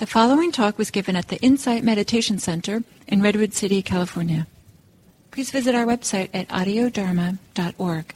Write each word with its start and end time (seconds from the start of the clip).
The 0.00 0.06
following 0.06 0.50
talk 0.50 0.78
was 0.78 0.90
given 0.90 1.14
at 1.14 1.28
the 1.28 1.36
Insight 1.42 1.84
Meditation 1.84 2.38
Center 2.38 2.82
in 3.06 3.20
Redwood 3.20 3.52
City, 3.52 3.82
California. 3.82 4.46
Please 5.30 5.50
visit 5.50 5.74
our 5.74 5.84
website 5.84 6.30
at 6.32 6.48
audiodharma.org. 6.48 8.14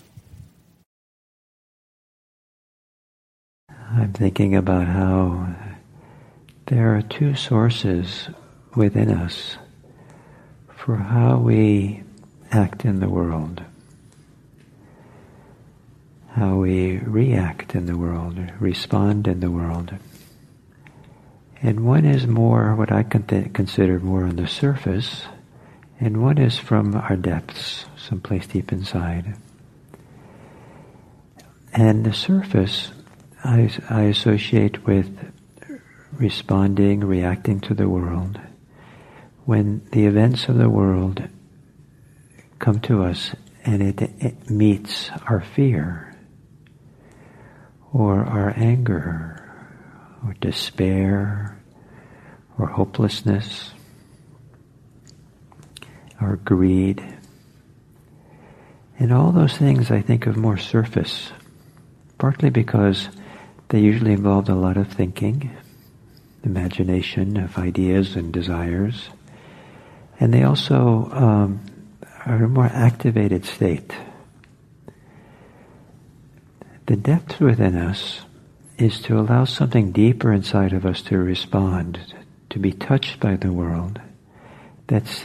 I'm 3.69 4.15
thinking 4.15 4.57
about 4.57 4.87
how 4.87 5.55
there 6.69 6.97
are 6.97 7.03
two 7.03 7.35
sources 7.35 8.31
within 8.75 9.11
us 9.11 9.59
for 10.75 10.97
how 10.97 11.37
we 11.37 12.03
act 12.51 12.87
in 12.87 13.01
the 13.01 13.11
world, 13.11 13.63
how 16.31 16.57
we 16.57 16.97
react 16.97 17.75
in 17.75 17.85
the 17.85 17.99
world, 17.99 18.39
respond 18.59 19.29
in 19.29 19.41
the 19.41 19.51
world. 19.51 19.93
And 21.65 21.81
one 21.81 22.05
is 22.05 22.27
more 22.27 22.75
what 22.75 22.93
I 22.93 23.05
consider 23.05 23.99
more 23.99 24.25
on 24.25 24.37
the 24.37 24.47
surface, 24.47 25.23
and 25.99 26.23
one 26.23 26.37
is 26.37 26.59
from 26.59 26.95
our 26.95 27.17
depths, 27.17 27.87
someplace 27.97 28.47
deep 28.47 28.71
inside. 28.71 29.35
And 31.73 32.05
the 32.05 32.13
surface 32.13 32.93
I, 33.43 33.71
I 33.89 34.03
associate 34.03 34.87
with 34.87 35.09
responding, 36.13 37.01
reacting 37.01 37.61
to 37.61 37.73
the 37.73 37.89
world. 37.89 38.39
When 39.47 39.89
the 39.91 40.05
events 40.05 40.51
of 40.51 40.59
the 40.59 40.69
world 40.69 41.27
come 42.59 42.79
to 42.81 43.05
us 43.05 43.35
and 43.65 43.83
it, 43.83 44.03
it 44.03 44.51
meets 44.51 45.09
our 45.29 45.41
fear, 45.41 46.15
or 47.91 48.23
our 48.23 48.53
anger, 48.55 49.44
or 50.25 50.35
despair, 50.41 51.59
or 52.59 52.67
hopelessness, 52.67 53.73
or 56.21 56.37
greed. 56.37 57.03
And 58.99 59.13
all 59.13 59.33
those 59.33 59.57
things 59.57 59.91
I 59.91 60.01
think 60.01 60.27
of 60.27 60.37
more 60.37 60.57
surface, 60.57 61.33
partly 62.19 62.51
because 62.51 63.09
they 63.69 63.81
usually 63.81 64.13
involve 64.13 64.49
a 64.49 64.55
lot 64.55 64.77
of 64.77 64.89
thinking, 64.89 65.51
imagination 66.45 67.37
of 67.37 67.59
ideas 67.59 68.17
and 68.17 68.33
desires, 68.33 69.09
and 70.21 70.33
they 70.33 70.45
also 70.45 71.11
um, 71.11 71.61
are 72.25 72.45
a 72.45 72.49
more 72.49 72.67
activated 72.67 73.45
state. 73.45 73.93
The 76.87 76.97
depth 76.97 77.41
within 77.41 77.77
us 77.77 78.21
is 78.79 79.01
to 79.03 79.19
allow 79.19 79.45
something 79.45 79.93
deeper 79.93 80.33
inside 80.33 80.73
of 80.73 80.85
us 80.85 81.03
to 81.03 81.19
respond, 81.19 82.15
to 82.51 82.59
be 82.59 82.73
touched 82.73 83.21
by 83.21 83.37
the 83.37 83.53
world 83.53 84.01
that's 84.87 85.25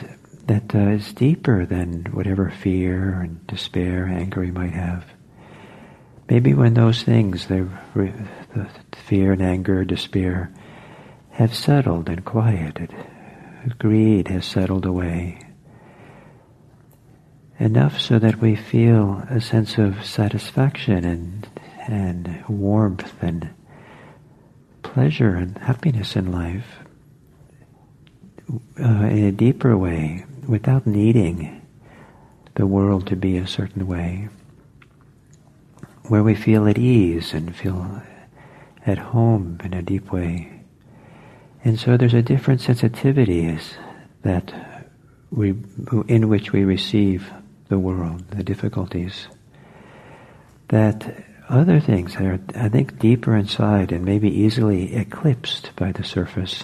that 0.49 0.73
uh, 0.73 0.89
is 0.89 1.13
deeper 1.13 1.63
than 1.63 2.05
whatever 2.05 2.49
fear 2.49 3.21
and 3.21 3.45
despair, 3.45 4.07
anger 4.07 4.41
we 4.41 4.49
might 4.49 4.73
have. 4.73 5.05
Maybe 6.27 6.55
when 6.55 6.73
those 6.73 7.03
things, 7.03 7.45
the, 7.45 7.69
the 7.93 8.67
fear 8.95 9.31
and 9.31 9.43
anger, 9.43 9.85
despair, 9.85 10.51
have 11.31 11.55
settled 11.55 12.09
and 12.09 12.25
quieted, 12.25 12.95
greed 13.77 14.27
has 14.27 14.45
settled 14.45 14.87
away, 14.87 15.39
enough 17.59 17.99
so 17.99 18.17
that 18.17 18.41
we 18.41 18.55
feel 18.55 19.23
a 19.29 19.39
sense 19.39 19.77
of 19.77 20.03
satisfaction 20.03 21.05
and 21.05 21.47
and 21.89 22.43
warmth 22.47 23.13
and 23.21 23.49
pleasure 24.83 25.35
and 25.35 25.57
happiness 25.57 26.15
in 26.15 26.31
life 26.31 26.79
uh, 28.79 29.07
in 29.09 29.23
a 29.23 29.31
deeper 29.31 29.75
way 29.77 30.25
without 30.47 30.85
needing 30.85 31.61
the 32.55 32.67
world 32.67 33.07
to 33.07 33.15
be 33.15 33.37
a 33.37 33.47
certain 33.47 33.87
way 33.87 34.29
where 36.07 36.23
we 36.23 36.35
feel 36.35 36.67
at 36.67 36.77
ease 36.77 37.33
and 37.33 37.55
feel 37.55 38.01
at 38.85 38.97
home 38.97 39.59
in 39.63 39.73
a 39.73 39.81
deep 39.81 40.11
way. 40.11 40.61
And 41.63 41.79
so 41.79 41.97
there's 41.97 42.13
a 42.13 42.21
different 42.21 42.61
sensitivity 42.61 43.57
that 44.23 44.53
we, 45.29 45.49
in 46.07 46.29
which 46.29 46.51
we 46.51 46.63
receive 46.63 47.31
the 47.67 47.77
world, 47.77 48.27
the 48.29 48.43
difficulties, 48.43 49.27
that 50.69 51.28
other 51.49 51.79
things 51.79 52.13
that 52.13 52.23
are, 52.23 52.39
I 52.55 52.69
think, 52.69 52.99
deeper 52.99 53.35
inside 53.35 53.91
and 53.91 54.05
maybe 54.05 54.29
easily 54.29 54.95
eclipsed 54.95 55.71
by 55.75 55.91
the 55.91 56.03
surface 56.03 56.63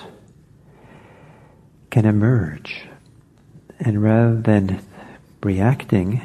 can 1.90 2.06
emerge. 2.06 2.86
And 3.80 4.02
rather 4.02 4.40
than 4.40 4.82
reacting, 5.42 6.22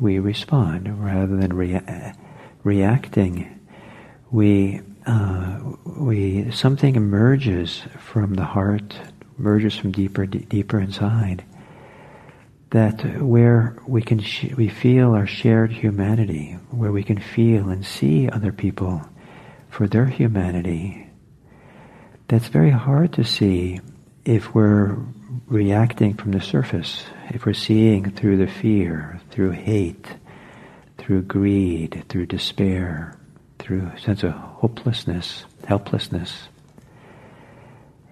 we 0.00 0.18
respond. 0.18 1.02
Rather 1.02 1.36
than 1.36 1.52
rea- 1.52 2.14
reacting, 2.62 3.60
we 4.30 4.80
uh, 5.06 5.60
we 5.84 6.50
something 6.50 6.96
emerges 6.96 7.82
from 7.98 8.34
the 8.34 8.44
heart, 8.44 8.96
emerges 9.38 9.76
from 9.76 9.92
deeper, 9.92 10.24
d- 10.26 10.38
deeper 10.48 10.80
inside. 10.80 11.44
That 12.74 13.22
where 13.22 13.76
we 13.86 14.02
can 14.02 14.20
we 14.56 14.68
feel 14.68 15.14
our 15.14 15.28
shared 15.28 15.70
humanity, 15.70 16.58
where 16.72 16.90
we 16.90 17.04
can 17.04 17.20
feel 17.20 17.68
and 17.68 17.86
see 17.86 18.28
other 18.28 18.50
people 18.50 19.00
for 19.70 19.86
their 19.86 20.06
humanity. 20.06 21.06
That's 22.26 22.48
very 22.48 22.72
hard 22.72 23.12
to 23.12 23.22
see 23.22 23.78
if 24.24 24.56
we're 24.56 24.98
reacting 25.46 26.14
from 26.14 26.32
the 26.32 26.40
surface, 26.40 27.04
if 27.30 27.46
we're 27.46 27.52
seeing 27.52 28.10
through 28.10 28.38
the 28.38 28.48
fear, 28.48 29.20
through 29.30 29.52
hate, 29.52 30.08
through 30.98 31.22
greed, 31.22 32.04
through 32.08 32.26
despair, 32.26 33.16
through 33.60 33.86
a 33.94 34.00
sense 34.00 34.24
of 34.24 34.32
hopelessness, 34.32 35.44
helplessness. 35.64 36.48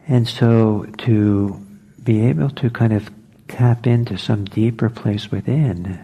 And 0.07 0.29
so 0.29 0.87
to 0.99 1.67
be 2.01 2.27
able 2.27 2.51
to 2.51 2.71
kind 2.71 2.93
of 2.93 3.11
tap 3.49 3.87
into 3.87 4.17
some 4.17 4.45
deeper 4.45 4.89
place 4.89 5.31
within 5.31 5.99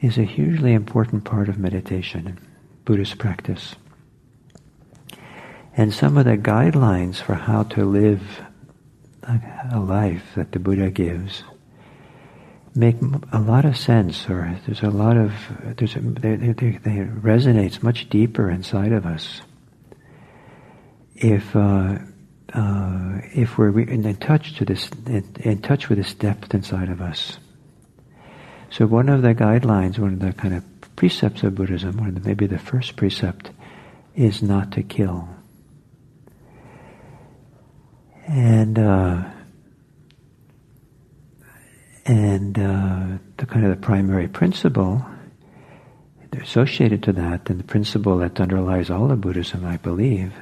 is 0.00 0.18
a 0.18 0.24
hugely 0.24 0.72
important 0.72 1.24
part 1.24 1.48
of 1.48 1.58
meditation, 1.58 2.38
Buddhist 2.84 3.18
practice. 3.18 3.74
And 5.76 5.92
some 5.92 6.16
of 6.16 6.24
the 6.24 6.36
guidelines 6.36 7.16
for 7.16 7.34
how 7.34 7.64
to 7.64 7.84
live 7.84 8.42
a 9.72 9.80
life 9.80 10.34
that 10.36 10.52
the 10.52 10.58
Buddha 10.58 10.90
gives 10.90 11.42
make 12.74 12.96
a 13.32 13.38
lot 13.38 13.64
of 13.64 13.76
sense, 13.76 14.28
or 14.28 14.58
there's 14.66 14.82
a 14.82 14.90
lot 14.90 15.16
of 15.16 15.32
there's 15.76 15.96
a, 15.96 16.00
they, 16.00 16.36
they, 16.36 16.52
they 16.52 16.96
resonates 17.04 17.82
much 17.82 18.08
deeper 18.08 18.50
inside 18.50 18.92
of 18.92 19.06
us. 19.06 19.40
If 21.14 21.54
uh, 21.54 21.98
uh, 22.54 23.20
if 23.34 23.58
we're 23.58 23.80
in 23.80 24.14
touch 24.16 24.54
to 24.56 24.64
this 24.64 24.88
in, 25.06 25.28
in 25.40 25.60
touch 25.60 25.88
with 25.88 25.98
this 25.98 26.14
depth 26.14 26.54
inside 26.54 26.88
of 26.88 27.00
us. 27.00 27.38
So 28.70 28.86
one 28.86 29.08
of 29.08 29.22
the 29.22 29.34
guidelines, 29.34 29.98
one 29.98 30.14
of 30.14 30.20
the 30.20 30.32
kind 30.32 30.54
of 30.54 30.64
precepts 30.96 31.42
of 31.42 31.54
Buddhism, 31.54 31.98
of 31.98 32.24
maybe 32.24 32.46
the 32.46 32.58
first 32.58 32.96
precept, 32.96 33.50
is 34.14 34.42
not 34.42 34.72
to 34.72 34.82
kill. 34.82 35.28
And 38.26 38.78
uh, 38.78 39.24
and 42.06 42.58
uh, 42.58 43.06
the 43.36 43.46
kind 43.46 43.64
of 43.64 43.70
the 43.70 43.80
primary 43.80 44.28
principle 44.28 45.04
associated 46.40 47.02
to 47.04 47.12
that, 47.12 47.48
and 47.50 47.58
the 47.58 47.64
principle 47.64 48.18
that 48.18 48.40
underlies 48.40 48.90
all 48.90 49.10
of 49.10 49.20
Buddhism, 49.20 49.64
I 49.64 49.76
believe, 49.76 50.32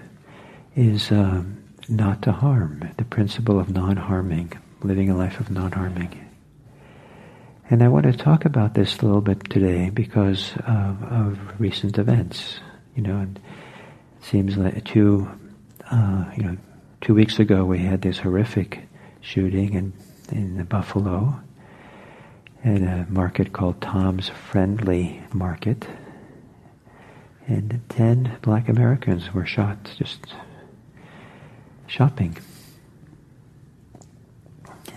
is 0.74 1.10
um, 1.10 1.61
not 1.88 2.22
to 2.22 2.32
harm. 2.32 2.88
The 2.96 3.04
principle 3.04 3.58
of 3.58 3.70
non-harming, 3.70 4.52
living 4.82 5.10
a 5.10 5.16
life 5.16 5.40
of 5.40 5.50
non-harming. 5.50 6.28
And 7.70 7.82
I 7.82 7.88
want 7.88 8.04
to 8.04 8.12
talk 8.12 8.44
about 8.44 8.74
this 8.74 8.98
a 8.98 9.06
little 9.06 9.20
bit 9.20 9.48
today 9.48 9.90
because 9.90 10.52
of, 10.66 11.02
of 11.02 11.60
recent 11.60 11.98
events. 11.98 12.60
You 12.94 13.02
know, 13.02 13.20
it 13.22 13.40
seems 14.24 14.56
like 14.56 14.84
two, 14.84 15.30
uh, 15.90 16.24
you 16.36 16.42
know, 16.42 16.56
two 17.00 17.14
weeks 17.14 17.38
ago 17.38 17.64
we 17.64 17.78
had 17.78 18.02
this 18.02 18.18
horrific 18.18 18.80
shooting 19.20 19.74
in 19.74 19.92
in 20.32 20.64
Buffalo, 20.64 21.40
at 22.64 22.80
a 22.80 23.06
market 23.10 23.52
called 23.52 23.80
Tops 23.80 24.28
Friendly 24.28 25.22
Market. 25.32 25.86
And 27.46 27.80
10 27.88 28.38
black 28.40 28.68
Americans 28.68 29.34
were 29.34 29.44
shot 29.44 29.90
just 29.98 30.34
shopping. 31.92 32.34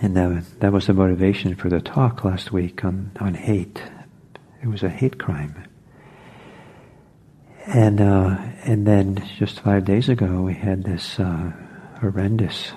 And 0.00 0.16
that, 0.16 0.44
that 0.60 0.72
was 0.72 0.86
the 0.86 0.94
motivation 0.94 1.54
for 1.54 1.68
the 1.68 1.80
talk 1.80 2.24
last 2.24 2.52
week 2.52 2.84
on, 2.84 3.12
on 3.20 3.34
hate. 3.34 3.82
It 4.62 4.68
was 4.68 4.82
a 4.82 4.88
hate 4.88 5.18
crime. 5.18 5.62
And, 7.66 8.00
uh, 8.00 8.38
and 8.64 8.86
then 8.86 9.28
just 9.38 9.60
five 9.60 9.84
days 9.84 10.08
ago 10.08 10.40
we 10.40 10.54
had 10.54 10.84
this 10.84 11.20
uh, 11.20 11.52
horrendous 12.00 12.72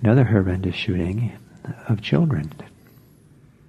another 0.00 0.24
horrendous 0.24 0.74
shooting 0.74 1.32
of 1.88 2.02
children. 2.02 2.52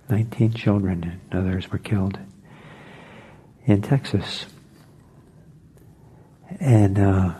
19 0.09 0.53
children 0.53 1.19
and 1.31 1.39
others 1.39 1.71
were 1.71 1.77
killed 1.77 2.17
in 3.65 3.81
Texas. 3.81 4.47
And, 6.59 6.99
uh, 6.99 7.33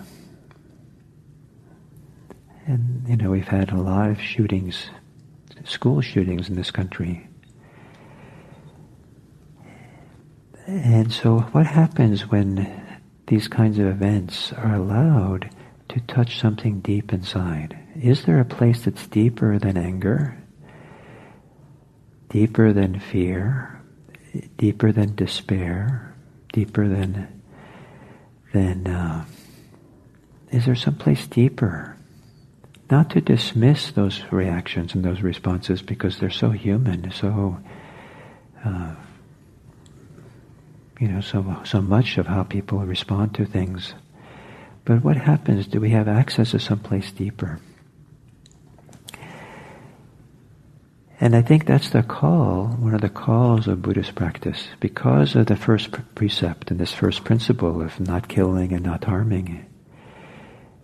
and, 2.66 3.06
you 3.08 3.18
know, 3.18 3.30
we've 3.30 3.48
had 3.48 3.72
a 3.72 3.82
lot 3.82 4.10
of 4.10 4.22
shootings, 4.22 4.90
school 5.66 6.02
shootings 6.02 6.50
in 6.50 6.56
this 6.56 6.72
country. 6.72 7.28
And 10.66 11.12
so 11.12 11.40
what 11.40 11.66
happens 11.66 12.30
when 12.32 13.00
these 13.28 13.48
kinds 13.48 13.80
of 13.80 13.88
events 13.88 14.54
are 14.54 14.76
allowed 14.76 15.50
to 15.90 16.00
touch 16.02 16.40
something 16.40 16.80
deep 16.80 17.12
inside? 17.12 17.78
Is 18.02 18.26
there 18.26 18.40
a 18.40 18.46
place 18.46 18.84
that's 18.86 19.08
deeper 19.08 19.60
than 19.60 19.78
anger? 19.78 20.38
Deeper 22.30 22.72
than 22.72 23.00
fear? 23.00 23.82
Deeper 24.58 24.92
than 24.92 25.16
despair? 25.16 26.16
Deeper 26.54 26.88
than, 26.88 27.42
than, 28.54 28.88
uh, 28.88 29.26
is 30.52 30.66
there 30.66 30.76
some 30.76 30.96
place 30.96 31.28
deeper? 31.28 31.93
Not 32.90 33.12
to 33.12 33.22
dismiss 33.22 33.92
those 33.92 34.22
reactions 34.32 34.94
and 34.94 35.04
those 35.04 35.22
responses 35.22 35.82
because 35.82 36.20
they're 36.20 36.30
so 36.30 36.52
human, 36.52 37.12
so 37.12 37.58
uh, 38.64 38.96
you 41.00 41.08
know, 41.08 41.22
so, 41.22 41.62
so 41.66 41.82
much 41.82 42.18
of 42.18 42.28
how 42.28 42.44
people 42.44 42.80
respond 42.80 43.36
to 43.36 43.46
things. 43.46 43.94
But 44.86 45.04
what 45.04 45.18
happens? 45.18 45.68
Do 45.68 45.80
we 45.80 45.90
have 45.92 46.08
access 46.08 46.52
to 46.52 46.60
someplace 46.60 47.12
deeper? 47.12 47.60
And 51.20 51.36
I 51.36 51.42
think 51.42 51.66
that's 51.66 51.90
the 51.90 52.04
call, 52.04 52.68
one 52.68 52.94
of 52.94 53.02
the 53.02 53.10
calls 53.10 53.68
of 53.68 53.82
Buddhist 53.82 54.14
practice, 54.14 54.68
because 54.80 55.36
of 55.36 55.46
the 55.46 55.56
first 55.56 55.90
precept 56.16 56.70
and 56.70 56.80
this 56.80 56.92
first 56.92 57.24
principle 57.24 57.82
of 57.82 58.00
not 58.00 58.28
killing 58.28 58.74
and 58.74 58.84
not 58.84 59.06
harming. 59.06 59.66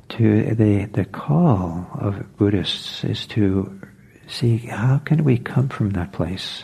To 0.09 0.55
the, 0.55 0.85
the 0.85 1.05
call 1.05 1.87
of 1.93 2.37
Buddhists 2.37 3.03
is 3.03 3.27
to 3.27 3.79
see 4.27 4.57
how 4.57 4.97
can 4.99 5.23
we 5.23 5.37
come 5.37 5.69
from 5.69 5.91
that 5.91 6.11
place? 6.11 6.63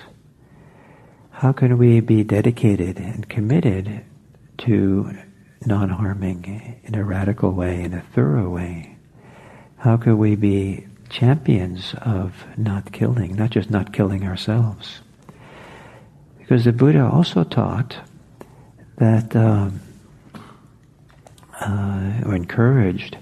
how 1.35 1.51
can 1.51 1.77
we 1.77 1.99
be 1.99 2.23
dedicated 2.23 2.97
and 2.97 3.27
committed 3.27 4.05
to 4.57 5.11
non-harming 5.65 6.79
in 6.83 6.95
a 6.95 7.03
radical 7.03 7.51
way, 7.51 7.83
in 7.83 7.93
a 7.93 8.01
thorough 8.13 8.49
way? 8.49 8.95
How 9.75 9.97
can 9.97 10.17
we 10.17 10.37
be 10.37 10.87
champions 11.09 11.93
of 12.01 12.45
not 12.55 12.93
killing, 12.93 13.35
not 13.35 13.49
just 13.49 13.69
not 13.69 13.91
killing 13.91 14.23
ourselves? 14.25 15.01
Because 16.39 16.63
the 16.63 16.71
Buddha 16.71 17.03
also 17.03 17.43
taught 17.43 17.97
that, 18.95 19.35
um, 19.35 19.81
uh, 21.59 22.21
or 22.25 22.33
encouraged, 22.33 23.17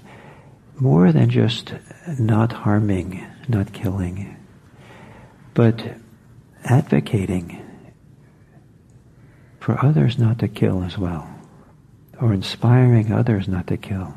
more 0.78 1.12
than 1.12 1.30
just 1.30 1.72
not 2.18 2.52
harming, 2.52 3.24
not 3.48 3.72
killing, 3.72 4.36
but 5.54 5.96
advocating 6.64 7.60
for 9.60 9.82
others 9.84 10.18
not 10.18 10.38
to 10.40 10.48
kill 10.48 10.82
as 10.82 10.98
well, 10.98 11.28
or 12.20 12.32
inspiring 12.32 13.12
others 13.12 13.48
not 13.48 13.66
to 13.68 13.76
kill, 13.76 14.14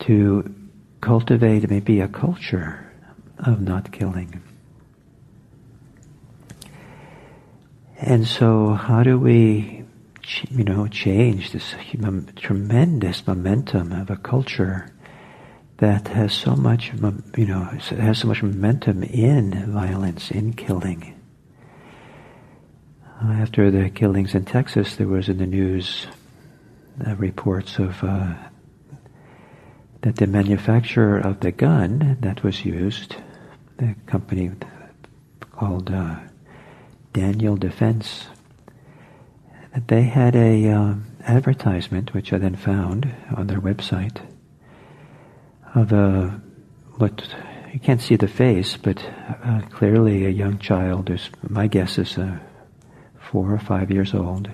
to 0.00 0.54
cultivate 1.00 1.68
maybe 1.68 2.00
a 2.00 2.08
culture 2.08 2.92
of 3.38 3.60
not 3.60 3.90
killing. 3.90 4.42
And 7.98 8.26
so 8.26 8.74
how 8.74 9.02
do 9.02 9.18
we, 9.18 9.81
you 10.50 10.64
know, 10.64 10.86
change 10.86 11.52
this 11.52 11.74
tremendous 12.36 13.26
momentum 13.26 13.92
of 13.92 14.10
a 14.10 14.16
culture 14.16 14.88
that 15.78 16.08
has 16.08 16.32
so 16.32 16.54
much, 16.54 16.92
you 17.36 17.46
know, 17.46 17.64
has 17.64 18.18
so 18.18 18.28
much 18.28 18.42
momentum 18.42 19.02
in 19.02 19.72
violence, 19.72 20.30
in 20.30 20.52
killing? 20.52 21.18
After 23.20 23.70
the 23.70 23.90
killings 23.90 24.34
in 24.34 24.44
Texas, 24.44 24.96
there 24.96 25.08
was 25.08 25.28
in 25.28 25.38
the 25.38 25.46
news 25.46 26.06
uh, 27.06 27.14
reports 27.16 27.78
of 27.78 28.02
uh, 28.02 28.34
that 30.02 30.16
the 30.16 30.26
manufacturer 30.26 31.18
of 31.18 31.40
the 31.40 31.52
gun 31.52 32.18
that 32.20 32.42
was 32.42 32.64
used, 32.64 33.16
the 33.78 33.94
company 34.06 34.50
called 35.52 35.90
uh, 35.90 36.16
Daniel 37.12 37.56
Defense, 37.56 38.26
that 39.72 39.88
they 39.88 40.02
had 40.02 40.34
a 40.34 40.68
um, 40.68 41.06
advertisement, 41.24 42.14
which 42.14 42.32
I 42.32 42.38
then 42.38 42.56
found 42.56 43.12
on 43.34 43.46
their 43.46 43.60
website, 43.60 44.20
of 45.74 45.92
a 45.92 46.40
what 46.96 47.26
you 47.72 47.80
can't 47.80 48.02
see 48.02 48.16
the 48.16 48.28
face, 48.28 48.76
but 48.76 49.02
uh, 49.44 49.62
clearly 49.70 50.26
a 50.26 50.30
young 50.30 50.58
child. 50.58 51.10
Is 51.10 51.30
my 51.48 51.66
guess 51.66 51.98
is 51.98 52.18
a 52.18 52.40
four 53.18 53.52
or 53.52 53.58
five 53.58 53.90
years 53.90 54.12
old, 54.14 54.50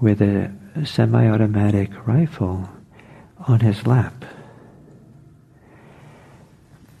with 0.00 0.20
a 0.20 0.52
semi-automatic 0.84 2.06
rifle 2.06 2.68
on 3.46 3.60
his 3.60 3.86
lap. 3.86 4.24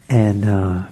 And, 0.08 0.44
uh, 0.44 0.86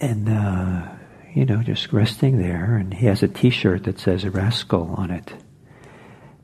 and, 0.00 0.28
uh, 0.28 0.95
you 1.36 1.44
know, 1.44 1.62
just 1.62 1.92
resting 1.92 2.38
there, 2.38 2.76
and 2.76 2.94
he 2.94 3.04
has 3.04 3.22
a 3.22 3.28
t-shirt 3.28 3.84
that 3.84 3.98
says 4.00 4.26
rascal 4.26 4.94
on 4.96 5.10
it 5.10 5.34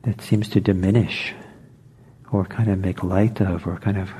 that 0.03 0.21
seems 0.21 0.47
to 0.49 0.61
diminish 0.61 1.33
or 2.31 2.45
kind 2.45 2.69
of 2.69 2.77
make 2.77 3.03
light 3.03 3.41
of 3.41 3.65
or 3.65 3.77
kind 3.77 3.97
of 3.97 4.11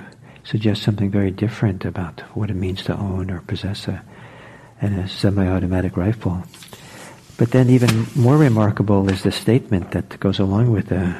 suggest 0.43 0.81
something 0.81 1.11
very 1.11 1.29
different 1.29 1.85
about 1.85 2.21
what 2.35 2.49
it 2.49 2.55
means 2.55 2.83
to 2.83 2.97
own 2.97 3.29
or 3.29 3.41
possess 3.41 3.87
a, 3.87 4.03
a 4.81 5.07
semi-automatic 5.07 5.95
rifle. 5.95 6.43
But 7.37 7.51
then 7.51 7.69
even 7.69 8.07
more 8.15 8.37
remarkable 8.37 9.07
is 9.11 9.21
the 9.21 9.31
statement 9.31 9.91
that 9.91 10.19
goes 10.19 10.39
along 10.39 10.71
with 10.71 10.87
the, 10.87 11.15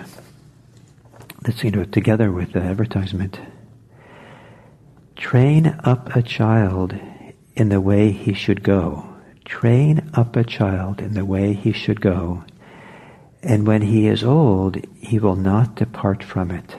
that's, 1.42 1.64
you 1.64 1.70
know, 1.70 1.84
together 1.84 2.32
with 2.32 2.54
the 2.54 2.62
advertisement. 2.62 3.40
Train 5.16 5.80
up 5.84 6.16
a 6.16 6.24
child 6.24 6.96
in 7.56 7.70
the 7.70 7.80
way 7.80 8.12
he 8.12 8.34
should 8.34 8.64
go. 8.64 9.13
Train 9.46 10.10
up 10.14 10.36
a 10.36 10.44
child 10.44 11.00
in 11.00 11.14
the 11.14 11.26
way 11.26 11.54
he 11.54 11.72
should 11.72 12.02
go. 12.02 12.44
And 13.42 13.68
when 13.68 13.82
he 13.82 14.08
is 14.08 14.24
old, 14.24 14.78
he 15.00 15.20
will 15.20 15.36
not 15.36 15.76
depart 15.76 16.24
from 16.24 16.52
it. 16.52 16.78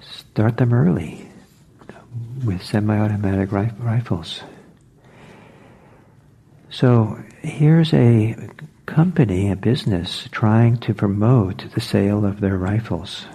Start 0.00 0.58
them 0.58 0.72
early 0.72 1.28
with 2.44 2.62
semi-automatic 2.62 3.50
rifles. 3.50 4.42
So 6.70 7.18
here's 7.40 7.94
a 7.94 8.36
company, 8.86 9.50
a 9.50 9.56
business, 9.56 10.28
trying 10.30 10.76
to 10.78 10.94
promote 10.94 11.64
the 11.74 11.80
sale 11.80 12.24
of 12.24 12.40
their 12.40 12.58
rifles. 12.58 13.26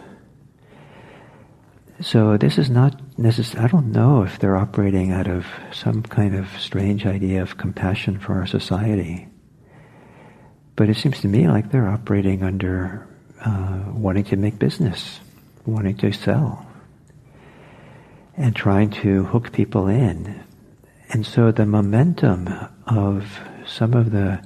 So 2.01 2.37
this 2.37 2.57
is 2.57 2.69
not 2.69 2.99
necessarily, 3.17 3.65
I 3.65 3.71
don't 3.71 3.91
know 3.91 4.23
if 4.23 4.39
they're 4.39 4.57
operating 4.57 5.11
out 5.11 5.27
of 5.27 5.45
some 5.71 6.01
kind 6.01 6.35
of 6.35 6.49
strange 6.59 7.05
idea 7.05 7.41
of 7.41 7.57
compassion 7.57 8.19
for 8.19 8.33
our 8.33 8.47
society. 8.47 9.27
But 10.75 10.89
it 10.89 10.97
seems 10.97 11.21
to 11.21 11.27
me 11.27 11.47
like 11.47 11.71
they're 11.71 11.87
operating 11.87 12.43
under 12.43 13.07
uh, 13.45 13.83
wanting 13.93 14.23
to 14.25 14.37
make 14.37 14.57
business, 14.57 15.19
wanting 15.65 15.97
to 15.97 16.11
sell, 16.11 16.65
and 18.35 18.55
trying 18.55 18.89
to 18.89 19.25
hook 19.25 19.51
people 19.51 19.87
in. 19.87 20.43
And 21.09 21.25
so 21.25 21.51
the 21.51 21.67
momentum 21.67 22.49
of 22.87 23.39
some 23.67 23.93
of 23.93 24.11
the 24.11 24.43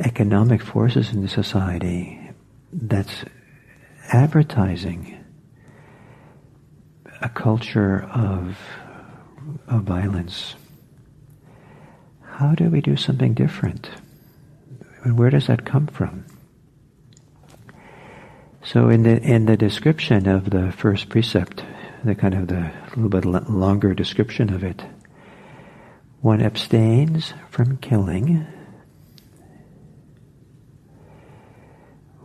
economic 0.00 0.62
forces 0.62 1.12
in 1.12 1.22
the 1.22 1.28
society 1.28 2.30
that's 2.72 3.24
advertising 4.12 5.15
a 7.20 7.28
culture 7.28 8.08
of, 8.12 8.58
of 9.68 9.82
violence. 9.82 10.54
How 12.22 12.54
do 12.54 12.68
we 12.68 12.80
do 12.80 12.96
something 12.96 13.34
different? 13.34 13.88
And 15.04 15.18
Where 15.18 15.30
does 15.30 15.46
that 15.46 15.64
come 15.64 15.86
from? 15.86 16.26
So 18.62 18.88
in 18.88 19.04
the 19.04 19.22
in 19.22 19.46
the 19.46 19.56
description 19.56 20.26
of 20.26 20.50
the 20.50 20.72
first 20.72 21.08
precept, 21.08 21.64
the 22.04 22.16
kind 22.16 22.34
of 22.34 22.48
the 22.48 22.72
little 22.96 23.08
bit 23.08 23.24
longer 23.24 23.94
description 23.94 24.52
of 24.52 24.64
it, 24.64 24.82
one 26.20 26.42
abstains 26.42 27.32
from 27.48 27.76
killing. 27.76 28.44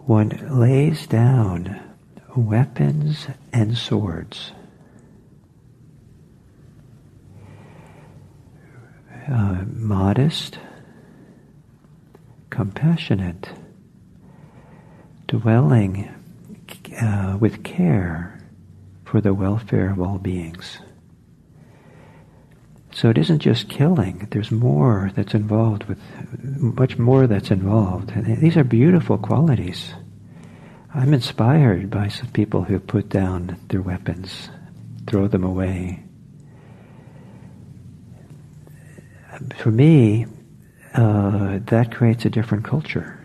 One 0.07 0.59
lays 0.59 1.05
down 1.05 1.79
weapons 2.35 3.27
and 3.53 3.77
swords. 3.77 4.51
Uh, 9.29 9.63
modest, 9.67 10.59
compassionate, 12.49 13.49
dwelling 15.27 16.09
uh, 17.01 17.37
with 17.39 17.63
care 17.63 18.39
for 19.05 19.21
the 19.21 19.33
welfare 19.33 19.89
of 19.89 19.99
all 19.99 20.17
beings. 20.17 20.79
So 22.93 23.09
it 23.09 23.17
isn't 23.17 23.39
just 23.39 23.69
killing. 23.69 24.27
There's 24.31 24.51
more 24.51 25.11
that's 25.15 25.33
involved 25.33 25.85
with, 25.85 25.99
much 26.43 26.97
more 26.97 27.25
that's 27.25 27.51
involved. 27.51 28.11
And 28.11 28.37
these 28.37 28.57
are 28.57 28.63
beautiful 28.65 29.17
qualities. 29.17 29.93
I'm 30.93 31.13
inspired 31.13 31.89
by 31.89 32.09
some 32.09 32.27
people 32.27 32.63
who 32.63 32.79
put 32.79 33.07
down 33.07 33.57
their 33.69 33.81
weapons, 33.81 34.49
throw 35.07 35.27
them 35.27 35.45
away. 35.45 36.03
For 39.57 39.71
me, 39.71 40.25
uh, 40.93 41.59
that 41.65 41.93
creates 41.93 42.25
a 42.25 42.29
different 42.29 42.65
culture. 42.65 43.23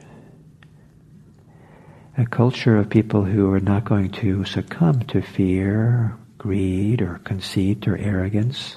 A 2.19 2.27
culture 2.27 2.77
of 2.79 2.89
people 2.89 3.25
who 3.25 3.53
are 3.53 3.61
not 3.61 3.85
going 3.85 4.11
to 4.13 4.45
succumb 4.45 5.01
to 5.09 5.21
fear, 5.21 6.17
greed, 6.39 7.03
or 7.03 7.21
conceit, 7.25 7.87
or 7.87 7.97
arrogance 7.97 8.77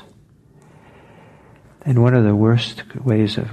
and 1.90 2.02
one 2.04 2.14
of 2.14 2.24
the 2.24 2.36
worst 2.36 2.84
ways 2.98 3.38
of, 3.38 3.50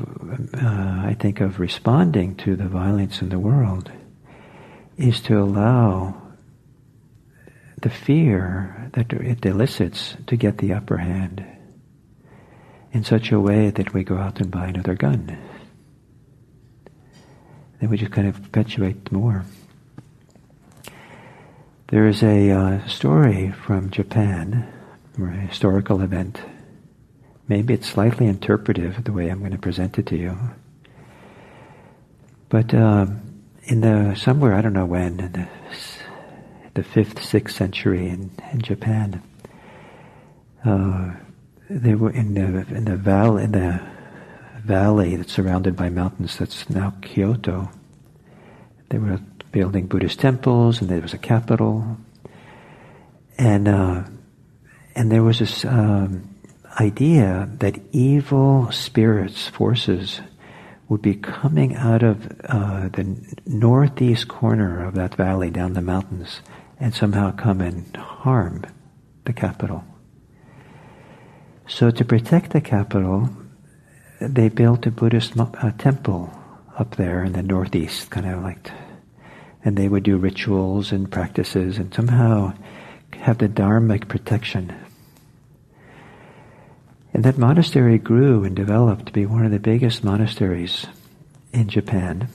uh, 0.54 0.58
I 0.60 1.16
think, 1.18 1.40
of 1.40 1.60
responding 1.60 2.34
to 2.36 2.56
the 2.56 2.68
violence 2.68 3.22
in 3.22 3.28
the 3.28 3.38
world 3.38 3.90
is 4.96 5.20
to 5.22 5.40
allow 5.40 6.22
the 7.80 7.90
fear 7.90 8.90
that 8.94 9.12
it 9.12 9.46
elicits 9.46 10.16
to 10.26 10.36
get 10.36 10.58
the 10.58 10.72
upper 10.72 10.96
hand 10.96 11.46
in 12.96 13.04
such 13.04 13.30
a 13.30 13.38
way 13.38 13.70
that 13.70 13.94
we 13.94 14.02
go 14.02 14.16
out 14.16 14.40
and 14.40 14.50
buy 14.50 14.66
another 14.66 14.94
gun. 14.94 15.38
Then 17.80 17.90
we 17.90 17.96
just 17.96 18.12
kind 18.12 18.26
of 18.26 18.42
perpetuate 18.42 19.12
more. 19.12 19.44
There 21.88 22.08
is 22.08 22.22
a 22.22 22.50
uh, 22.50 22.86
story 22.88 23.52
from 23.52 23.90
Japan, 23.90 24.72
a 25.18 25.26
historical 25.46 26.00
event 26.00 26.40
Maybe 27.48 27.74
it's 27.74 27.88
slightly 27.88 28.26
interpretive 28.26 29.04
the 29.04 29.12
way 29.12 29.28
I'm 29.28 29.38
going 29.38 29.52
to 29.52 29.58
present 29.58 29.98
it 29.98 30.06
to 30.06 30.16
you. 30.16 30.36
But 32.48 32.74
um, 32.74 33.20
in 33.64 33.80
the 33.82 34.14
somewhere 34.16 34.54
I 34.54 34.62
don't 34.62 34.72
know 34.72 34.86
when 34.86 35.20
in 35.20 35.32
the, 35.32 35.48
the 36.74 36.82
fifth, 36.82 37.22
sixth 37.24 37.56
century 37.56 38.08
in, 38.08 38.32
in 38.52 38.60
Japan, 38.62 39.22
uh, 40.64 41.12
they 41.68 41.94
were 41.94 42.10
in 42.10 42.34
the 42.34 42.74
in 42.74 42.84
the 42.84 42.96
valley 42.96 43.44
in 43.44 43.52
the 43.52 43.80
valley 44.64 45.16
that's 45.16 45.32
surrounded 45.32 45.76
by 45.76 45.88
mountains. 45.88 46.38
That's 46.38 46.68
now 46.70 46.94
Kyoto. 47.02 47.70
They 48.88 48.98
were 48.98 49.20
building 49.52 49.86
Buddhist 49.86 50.20
temples, 50.20 50.80
and 50.80 50.90
there 50.90 51.00
was 51.00 51.14
a 51.14 51.18
capital, 51.18 51.96
and 53.38 53.68
uh, 53.68 54.04
and 54.94 55.10
there 55.10 55.22
was 55.22 55.38
this. 55.38 55.64
Um, 55.64 56.32
idea 56.78 57.48
that 57.58 57.80
evil 57.92 58.70
spirits, 58.70 59.48
forces, 59.48 60.20
would 60.88 61.02
be 61.02 61.14
coming 61.14 61.74
out 61.74 62.02
of 62.02 62.40
uh, 62.44 62.88
the 62.88 63.36
northeast 63.46 64.28
corner 64.28 64.86
of 64.86 64.94
that 64.94 65.14
valley 65.14 65.50
down 65.50 65.72
the 65.72 65.82
mountains 65.82 66.40
and 66.78 66.94
somehow 66.94 67.32
come 67.32 67.60
and 67.60 67.96
harm 67.96 68.62
the 69.24 69.32
capital. 69.32 69.84
So 71.68 71.90
to 71.90 72.04
protect 72.04 72.52
the 72.52 72.60
capital, 72.60 73.28
they 74.20 74.48
built 74.48 74.86
a 74.86 74.90
Buddhist 74.90 75.38
uh, 75.38 75.72
temple 75.78 76.32
up 76.78 76.96
there 76.96 77.24
in 77.24 77.32
the 77.32 77.42
northeast, 77.42 78.10
kind 78.10 78.26
of 78.26 78.42
like, 78.42 78.70
and 79.64 79.76
they 79.76 79.88
would 79.88 80.04
do 80.04 80.16
rituals 80.16 80.92
and 80.92 81.10
practices 81.10 81.78
and 81.78 81.92
somehow 81.92 82.54
have 83.12 83.38
the 83.38 83.48
dharmic 83.48 84.08
protection 84.08 84.74
and 87.16 87.24
that 87.24 87.38
monastery 87.38 87.96
grew 87.96 88.44
and 88.44 88.54
developed 88.54 89.06
to 89.06 89.12
be 89.14 89.24
one 89.24 89.46
of 89.46 89.50
the 89.50 89.58
biggest 89.58 90.04
monasteries 90.04 90.84
in 91.50 91.66
Japan 91.66 92.28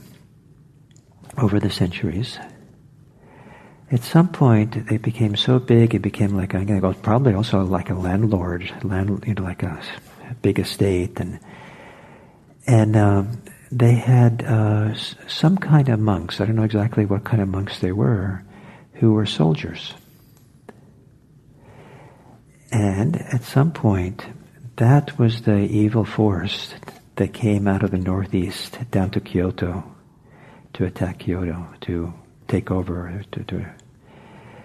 over 1.38 1.60
the 1.60 1.70
centuries. 1.70 2.36
At 3.92 4.04
some 4.04 4.30
point, 4.30 4.86
they 4.88 4.96
became 4.96 5.36
so 5.36 5.58
big, 5.58 5.94
it 5.94 6.00
became 6.00 6.34
like 6.34 6.54
I'm 6.54 6.94
probably 7.02 7.34
also 7.34 7.62
like 7.62 7.90
a 7.90 7.94
landlord, 7.94 8.72
land, 8.82 9.22
you 9.26 9.34
know, 9.34 9.42
like 9.42 9.62
a 9.62 9.82
big 10.40 10.58
estate, 10.58 11.20
and 11.20 11.38
and 12.66 12.96
um, 12.96 13.42
they 13.70 13.92
had 13.92 14.42
uh, 14.44 14.94
some 14.94 15.58
kind 15.58 15.90
of 15.90 16.00
monks. 16.00 16.40
I 16.40 16.46
don't 16.46 16.56
know 16.56 16.62
exactly 16.62 17.04
what 17.04 17.24
kind 17.24 17.42
of 17.42 17.48
monks 17.48 17.80
they 17.80 17.92
were, 17.92 18.42
who 18.94 19.12
were 19.12 19.26
soldiers. 19.26 19.92
And 22.70 23.20
at 23.20 23.42
some 23.42 23.72
point, 23.72 24.24
that 24.76 25.18
was 25.18 25.42
the 25.42 25.58
evil 25.58 26.06
force 26.06 26.72
that 27.16 27.34
came 27.34 27.68
out 27.68 27.82
of 27.82 27.90
the 27.90 27.98
northeast 27.98 28.78
down 28.90 29.10
to 29.10 29.20
Kyoto 29.20 29.84
to 30.72 30.86
attack 30.86 31.18
Kyoto, 31.18 31.68
to 31.82 32.14
take 32.48 32.70
over. 32.70 33.22
To, 33.32 33.44
to. 33.44 33.66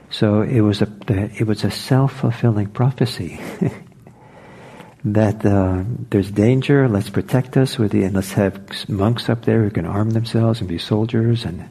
So 0.09 0.41
it 0.41 0.61
was 0.61 0.81
a 0.81 0.89
it 1.09 1.45
was 1.45 1.63
a 1.63 1.71
self 1.71 2.13
fulfilling 2.13 2.67
prophecy 2.67 3.39
that 5.05 5.45
uh, 5.45 5.83
there's 6.09 6.31
danger. 6.31 6.87
Let's 6.87 7.09
protect 7.09 7.57
us 7.57 7.77
with 7.77 7.91
the 7.91 8.03
and 8.03 8.15
let's 8.15 8.31
have 8.33 8.89
monks 8.89 9.29
up 9.29 9.45
there 9.45 9.63
who 9.63 9.69
can 9.69 9.85
arm 9.85 10.11
themselves 10.11 10.59
and 10.59 10.69
be 10.69 10.77
soldiers 10.77 11.45
and 11.45 11.69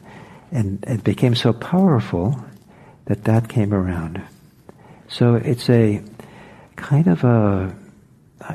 and 0.51 0.83
it 0.87 1.03
became 1.03 1.35
so 1.35 1.51
powerful 1.51 2.39
that 3.05 3.23
that 3.23 3.49
came 3.49 3.73
around. 3.73 4.21
So 5.09 5.35
it's 5.35 5.69
a 5.69 6.03
kind 6.75 7.07
of 7.07 7.23
a 7.23 7.75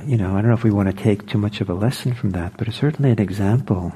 you 0.07 0.17
know, 0.17 0.37
I 0.37 0.41
don't 0.41 0.49
know 0.49 0.55
if 0.55 0.65
we 0.65 0.71
want 0.71 0.97
to 0.97 1.03
take 1.03 1.27
too 1.27 1.39
much 1.39 1.61
of 1.61 1.69
a 1.69 1.75
lesson 1.75 2.15
from 2.15 2.31
that, 2.31 2.57
but 2.57 2.69
it's 2.69 2.77
certainly 2.77 3.11
an 3.11 3.21
example 3.21 3.93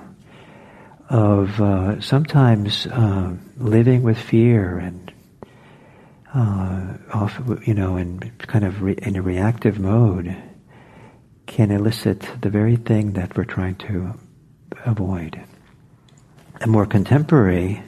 of 1.08 1.60
uh, 1.60 2.00
sometimes 2.00 2.86
uh, 2.86 3.34
living 3.56 4.02
with 4.02 4.18
fear 4.18 4.78
and 4.78 5.05
uh, 6.34 7.28
you 7.64 7.74
know, 7.74 7.96
in 7.96 8.20
kind 8.38 8.64
of 8.64 8.82
re- 8.82 8.98
in 8.98 9.16
a 9.16 9.22
reactive 9.22 9.78
mode 9.78 10.36
can 11.46 11.70
elicit 11.70 12.28
the 12.40 12.50
very 12.50 12.76
thing 12.76 13.12
that 13.12 13.36
we're 13.36 13.44
trying 13.44 13.76
to 13.76 14.12
avoid. 14.84 15.40
A 16.60 16.66
more 16.66 16.86
contemporary 16.86 17.82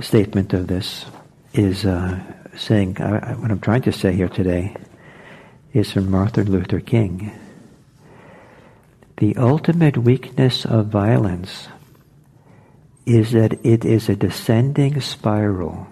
statement 0.00 0.52
of 0.52 0.66
this 0.66 1.06
is 1.52 1.84
uh, 1.84 2.20
saying, 2.56 2.94
what 2.94 3.50
I'm 3.50 3.60
trying 3.60 3.82
to 3.82 3.92
say 3.92 4.12
here 4.12 4.28
today 4.28 4.74
is 5.72 5.92
from 5.92 6.10
Martin 6.10 6.50
Luther 6.50 6.80
King. 6.80 7.32
The 9.18 9.36
ultimate 9.36 9.96
weakness 9.98 10.64
of 10.64 10.86
violence 10.86 11.68
is 13.06 13.32
that 13.32 13.64
it 13.64 13.84
is 13.84 14.08
a 14.08 14.16
descending 14.16 15.00
spiral, 15.00 15.86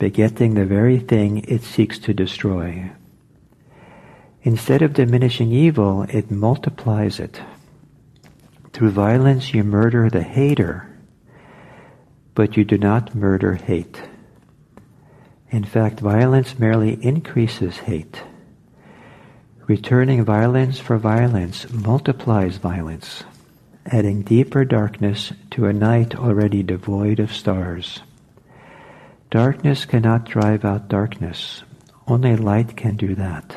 begetting 0.00 0.54
the 0.54 0.64
very 0.64 0.98
thing 0.98 1.44
it 1.46 1.62
seeks 1.62 1.98
to 1.98 2.14
destroy. 2.14 2.90
Instead 4.42 4.80
of 4.80 4.94
diminishing 4.94 5.52
evil, 5.52 6.04
it 6.08 6.30
multiplies 6.30 7.20
it. 7.20 7.40
Through 8.72 8.92
violence 8.92 9.52
you 9.52 9.62
murder 9.62 10.08
the 10.08 10.22
hater, 10.22 10.88
but 12.34 12.56
you 12.56 12.64
do 12.64 12.78
not 12.78 13.14
murder 13.14 13.54
hate. 13.54 14.00
In 15.50 15.64
fact, 15.64 16.00
violence 16.00 16.58
merely 16.58 16.94
increases 17.04 17.76
hate. 17.76 18.22
Returning 19.66 20.24
violence 20.24 20.80
for 20.80 20.96
violence 20.96 21.70
multiplies 21.70 22.56
violence, 22.56 23.24
adding 23.84 24.22
deeper 24.22 24.64
darkness 24.64 25.34
to 25.50 25.66
a 25.66 25.74
night 25.74 26.16
already 26.16 26.62
devoid 26.62 27.20
of 27.20 27.34
stars. 27.34 28.00
Darkness 29.30 29.84
cannot 29.84 30.24
drive 30.24 30.64
out 30.64 30.88
darkness. 30.88 31.62
Only 32.08 32.34
light 32.34 32.76
can 32.76 32.96
do 32.96 33.14
that. 33.14 33.56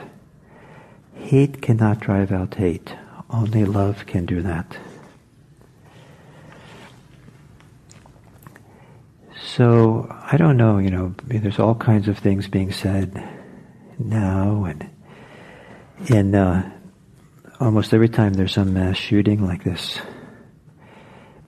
Hate 1.15 1.63
cannot 1.63 1.99
drive 1.99 2.31
out 2.31 2.53
hate. 2.53 2.95
Only 3.27 3.65
love 3.65 4.05
can 4.05 4.27
do 4.27 4.43
that. 4.43 4.77
So, 9.55 10.07
I 10.31 10.37
don't 10.37 10.57
know, 10.57 10.77
you 10.77 10.91
know, 10.91 11.15
there's 11.25 11.59
all 11.59 11.75
kinds 11.75 12.07
of 12.07 12.19
things 12.19 12.47
being 12.47 12.71
said 12.71 13.29
now 13.97 14.65
and 14.65 14.89
and 16.09 16.35
uh, 16.35 16.63
almost 17.59 17.93
every 17.93 18.09
time 18.09 18.33
there's 18.33 18.53
some 18.53 18.73
mass 18.73 18.97
shooting 18.97 19.45
like 19.45 19.63
this, 19.63 19.99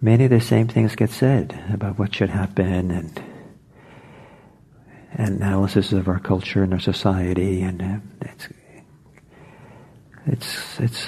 many 0.02 0.26
of 0.26 0.30
the 0.30 0.40
same 0.40 0.68
things 0.68 0.96
get 0.96 1.10
said 1.10 1.64
about 1.74 2.00
what 2.00 2.16
should 2.16 2.30
happen 2.30 2.92
and 2.92 3.25
analysis 5.18 5.92
of 5.92 6.08
our 6.08 6.20
culture 6.20 6.64
and 6.64 6.74
our 6.74 6.80
society, 6.80 7.62
and 7.62 7.82
uh, 7.82 7.98
it's 8.22 8.48
it's 10.28 10.80
it's 10.80 11.06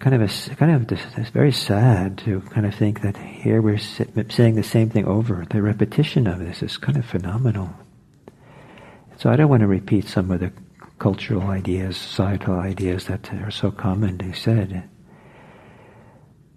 kind 0.00 0.14
of 0.14 0.22
a 0.22 0.56
kind 0.56 0.72
of 0.72 0.92
it's 0.92 1.30
very 1.30 1.52
sad 1.52 2.18
to 2.18 2.40
kind 2.42 2.66
of 2.66 2.74
think 2.74 3.02
that 3.02 3.16
here 3.16 3.62
we're 3.62 3.78
saying 3.78 4.54
the 4.54 4.62
same 4.62 4.90
thing 4.90 5.06
over. 5.06 5.46
The 5.48 5.62
repetition 5.62 6.26
of 6.26 6.38
this 6.38 6.62
is 6.62 6.76
kind 6.76 6.98
of 6.98 7.04
phenomenal. 7.04 7.70
So 9.18 9.30
I 9.30 9.36
don't 9.36 9.50
want 9.50 9.60
to 9.60 9.66
repeat 9.66 10.08
some 10.08 10.30
of 10.30 10.40
the 10.40 10.52
cultural 10.98 11.42
ideas, 11.42 11.96
societal 11.96 12.58
ideas 12.58 13.06
that 13.06 13.32
are 13.32 13.50
so 13.50 13.70
common 13.70 14.18
commonly 14.18 14.34
said. 14.34 14.88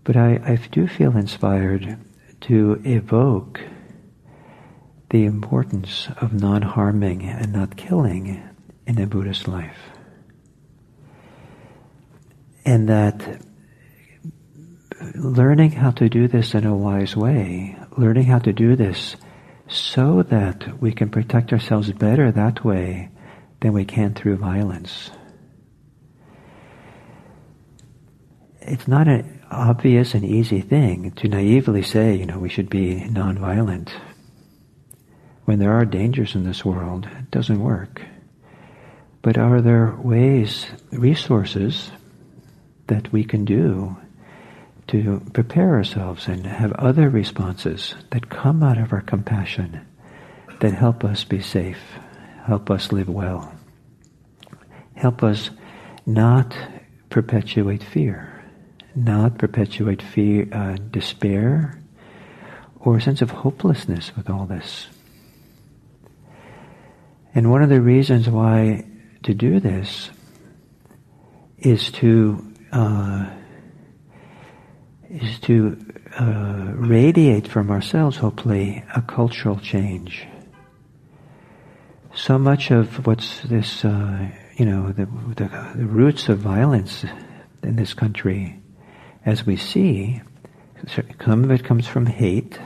But 0.04 0.18
I, 0.18 0.40
I 0.46 0.56
do 0.72 0.88
feel 0.88 1.16
inspired 1.16 1.98
to 2.42 2.82
evoke 2.84 3.62
the 5.14 5.26
importance 5.26 6.08
of 6.22 6.34
non-harming 6.34 7.22
and 7.22 7.54
not 7.54 7.78
killing 7.78 8.42
in 8.88 9.00
a 9.00 9.06
Buddhist 9.06 9.48
life. 9.48 9.78
And 12.66 12.90
that 12.90 13.40
learning 15.14 15.70
how 15.70 15.92
to 15.92 16.10
do 16.10 16.28
this 16.28 16.56
in 16.56 16.66
a 16.66 16.76
wise 16.76 17.16
way, 17.16 17.78
learning 17.96 18.24
how 18.24 18.40
to 18.40 18.52
do 18.52 18.76
this 18.76 19.16
so 19.68 20.24
that 20.24 20.82
we 20.82 20.92
can 20.92 21.10
protect 21.10 21.54
ourselves 21.54 21.92
better 21.92 22.32
that 22.32 22.66
way 22.66 23.10
than 23.62 23.74
we 23.74 23.86
can 23.86 24.16
through 24.16 24.38
violence. 24.38 25.12
It's 28.62 28.88
not 28.88 29.08
an 29.08 29.44
obvious 29.52 30.16
and 30.16 30.26
easy 30.26 30.62
thing 30.62 31.12
to 31.18 31.28
naively 31.28 31.84
say, 31.84 32.16
you 32.16 32.26
know, 32.26 32.40
we 32.40 32.50
should 32.50 32.72
be 32.72 33.02
nonviolent. 33.02 33.92
When 35.46 35.60
there 35.60 35.74
are 35.74 35.86
dangers 35.86 36.36
in 36.36 36.44
this 36.44 36.64
world, 36.64 37.06
it 37.06 37.32
doesn't 37.32 37.60
work. 37.60 38.02
But 39.22 39.38
are 39.38 39.62
there 39.62 39.96
ways, 39.98 40.68
resources 40.92 41.92
that 42.88 43.12
we 43.12 43.24
can 43.24 43.46
do 43.46 43.98
to 44.88 45.22
prepare 45.34 45.76
ourselves 45.76 46.28
and 46.28 46.46
have 46.46 46.74
other 46.74 47.10
responses 47.10 47.96
that 48.12 48.30
come 48.30 48.64
out 48.64 48.78
of 48.78 48.92
our 48.94 49.02
compassion 49.02 49.86
that 50.60 50.74
help 50.74 51.04
us 51.04 51.24
be 51.24 51.42
safe, 51.42 51.80
help 52.46 52.70
us 52.70 52.92
live 52.92 53.10
well? 53.10 53.54
help 54.96 55.24
us 55.24 55.50
not 56.06 56.56
perpetuate 57.10 57.84
fear, 57.84 58.44
not 58.96 59.38
perpetuate 59.38 60.02
fear, 60.02 60.48
uh, 60.52 60.78
despair, 60.92 61.80
or 62.80 62.98
a 62.98 63.02
sense 63.02 63.22
of 63.22 63.32
hopelessness 63.32 64.16
with 64.16 64.30
all 64.30 64.46
this. 64.46 64.88
And 67.36 67.50
one 67.50 67.64
of 67.64 67.70
the 67.70 67.82
reasons 67.82 68.30
why 68.30 68.86
to 69.24 69.34
do 69.34 69.60
this 69.60 70.10
is 71.58 71.92
to 71.92 72.54
uh, 72.72 73.30
is 75.10 75.40
to 75.40 75.78
uh, 76.20 76.72
radiate 76.76 77.48
from 77.48 77.70
ourselves, 77.70 78.18
hopefully, 78.18 78.84
a 78.96 79.02
cultural 79.02 79.60
change. 79.60 80.28
So 82.16 82.38
much 82.38 82.72
of 82.72 83.06
what's 83.06 83.42
this 83.42 83.86
uh, 83.86 84.30
you 84.58 84.66
know, 84.66 84.92
the, 84.92 85.06
the, 85.36 85.74
the 85.76 85.86
roots 85.86 86.30
of 86.30 86.40
violence 86.40 87.06
in 87.64 87.76
this 87.76 87.94
country, 87.94 88.62
as 89.26 89.46
we 89.46 89.58
see, 89.58 90.22
some 91.24 91.44
of 91.44 91.52
it 91.52 91.64
comes 91.64 91.88
from 91.88 92.06
hate. 92.06 92.60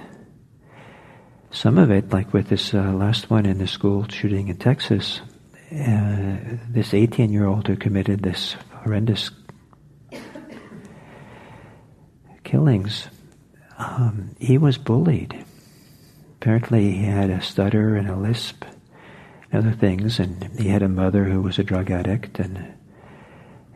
Some 1.58 1.80
of 1.80 1.90
it, 1.90 2.12
like 2.12 2.34
with 2.34 2.50
this 2.50 2.72
uh, 2.76 2.94
last 2.94 3.32
one 3.32 3.48
in 3.48 3.58
the 3.58 3.66
school 3.66 4.08
shooting 4.08 4.50
in 4.50 4.58
Texas, 4.58 5.22
uh, 5.72 6.38
this 6.70 6.94
18 6.94 7.32
year 7.32 7.48
old 7.48 7.66
who 7.66 7.76
committed 7.76 8.22
this 8.22 8.56
horrendous 8.84 9.32
killings, 12.44 13.08
um, 13.80 14.36
he 14.40 14.60
was 14.60 14.78
bullied. 14.78 15.44
Apparently, 16.40 16.92
he 16.92 17.06
had 17.06 17.32
a 17.32 17.42
stutter 17.42 17.96
and 17.96 18.08
a 18.08 18.16
lisp 18.16 18.64
and 19.52 19.66
other 19.66 19.76
things, 19.76 20.20
and 20.20 20.60
he 20.60 20.68
had 20.68 20.84
a 20.84 20.88
mother 20.88 21.24
who 21.24 21.42
was 21.42 21.58
a 21.58 21.64
drug 21.64 21.90
addict, 21.90 22.38
and 22.38 22.72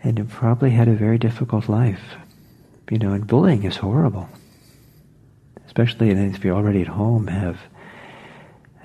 and 0.04 0.30
probably 0.30 0.70
had 0.70 0.88
a 0.88 0.94
very 0.94 1.17
difficult 1.17 1.67
life. 1.67 2.13
You 2.91 3.00
know, 3.00 3.13
and 3.13 3.26
bullying 3.26 3.63
is 3.63 3.78
horrible, 3.78 4.30
especially 5.65 6.12
if 6.12 6.46
you 6.46 6.52
already 6.52 6.82
at 6.82 6.88
home 6.88 7.26
have 7.26 7.58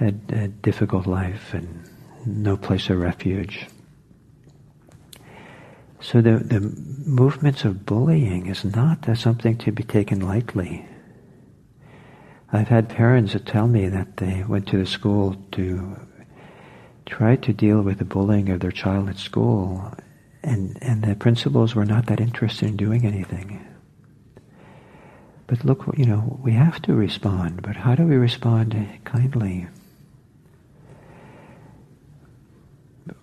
a, 0.01 0.13
a 0.31 0.49
difficult 0.49 1.07
life 1.07 1.55
and 1.55 1.89
no 2.27 2.57
place 2.57 2.91
of 2.91 2.99
refuge. 2.99 3.67
So 6.01 6.21
the 6.21 6.39
the 6.39 6.61
movements 6.61 7.65
of 7.65 7.87
bullying 7.87 8.47
is 8.47 8.65
not 8.65 9.09
something 9.17 9.57
to 9.59 9.73
be 9.73 9.83
taken 9.83 10.21
lightly. 10.21 10.87
I've 12.53 12.69
had 12.69 12.89
parents 12.89 13.33
that 13.33 13.47
tell 13.47 13.67
me 13.67 13.89
that 13.89 14.19
they 14.19 14.45
went 14.45 14.69
to 14.69 14.79
the 14.79 14.87
school 14.87 15.37
to 15.53 15.97
try 17.05 17.37
to 17.37 17.53
deal 17.53 17.83
with 17.83 17.99
the 17.99 18.05
bullying 18.05 18.51
of 18.51 18.61
their 18.61 18.71
child 18.71 19.09
at 19.09 19.17
school, 19.17 19.93
and, 20.43 20.79
and 20.81 21.03
the 21.03 21.17
principals 21.17 21.75
were 21.75 21.85
not 21.85 22.07
that 22.07 22.21
interested 22.21 22.69
in 22.69 22.77
doing 22.77 23.05
anything. 23.05 23.67
But 25.47 25.65
look, 25.65 25.87
you 25.97 26.05
know, 26.05 26.39
we 26.43 26.53
have 26.53 26.81
to 26.83 26.95
respond, 26.95 27.63
but 27.63 27.77
how 27.77 27.95
do 27.95 28.05
we 28.05 28.17
respond 28.17 28.77
kindly? 29.05 29.69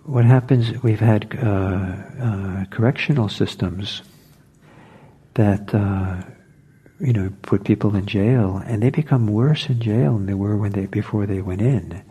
What 0.04 0.24
happens, 0.24 0.82
we've 0.82 1.00
had 1.00 1.36
uh, 1.42 1.46
uh, 1.46 2.64
correctional 2.70 3.28
systems 3.28 4.02
that, 5.34 5.74
uh, 5.74 6.22
you 7.00 7.12
know, 7.12 7.32
put 7.42 7.64
people 7.64 7.94
in 7.94 8.06
jail, 8.06 8.62
and 8.64 8.82
they 8.82 8.90
become 8.90 9.26
worse 9.26 9.68
in 9.68 9.80
jail 9.80 10.16
than 10.16 10.26
they 10.26 10.34
were 10.34 10.56
when 10.56 10.72
they, 10.72 10.86
before 10.86 11.26
they 11.26 11.42
went 11.42 11.60
in 11.60 12.02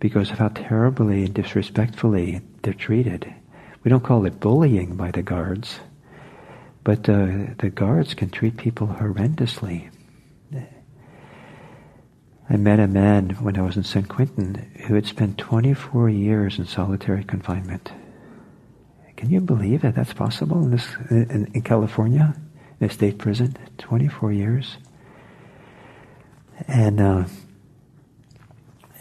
because 0.00 0.30
of 0.30 0.38
how 0.38 0.48
terribly 0.48 1.24
and 1.24 1.34
disrespectfully 1.34 2.40
they're 2.62 2.74
treated. 2.74 3.32
We 3.84 3.90
don't 3.90 4.04
call 4.04 4.26
it 4.26 4.40
bullying 4.40 4.96
by 4.96 5.10
the 5.10 5.22
guards, 5.22 5.78
but 6.82 7.08
uh, 7.08 7.54
the 7.58 7.70
guards 7.72 8.14
can 8.14 8.30
treat 8.30 8.56
people 8.56 8.88
horrendously. 8.88 9.90
I 12.52 12.56
met 12.56 12.80
a 12.80 12.88
man 12.88 13.30
when 13.40 13.56
I 13.56 13.62
was 13.62 13.76
in 13.76 13.84
San 13.84 14.06
Quentin 14.06 14.72
who 14.86 14.94
had 14.94 15.06
spent 15.06 15.38
24 15.38 16.10
years 16.10 16.58
in 16.58 16.66
solitary 16.66 17.22
confinement. 17.22 17.92
Can 19.16 19.30
you 19.30 19.40
believe 19.40 19.82
that 19.82 19.94
that's 19.94 20.12
possible 20.12 20.60
in, 20.64 20.72
this, 20.72 20.88
in, 21.10 21.48
in 21.54 21.62
California, 21.62 22.34
in 22.80 22.88
a 22.88 22.90
state 22.90 23.18
prison? 23.18 23.56
24 23.78 24.32
years. 24.32 24.78
And 26.66 27.00
uh, 27.00 27.24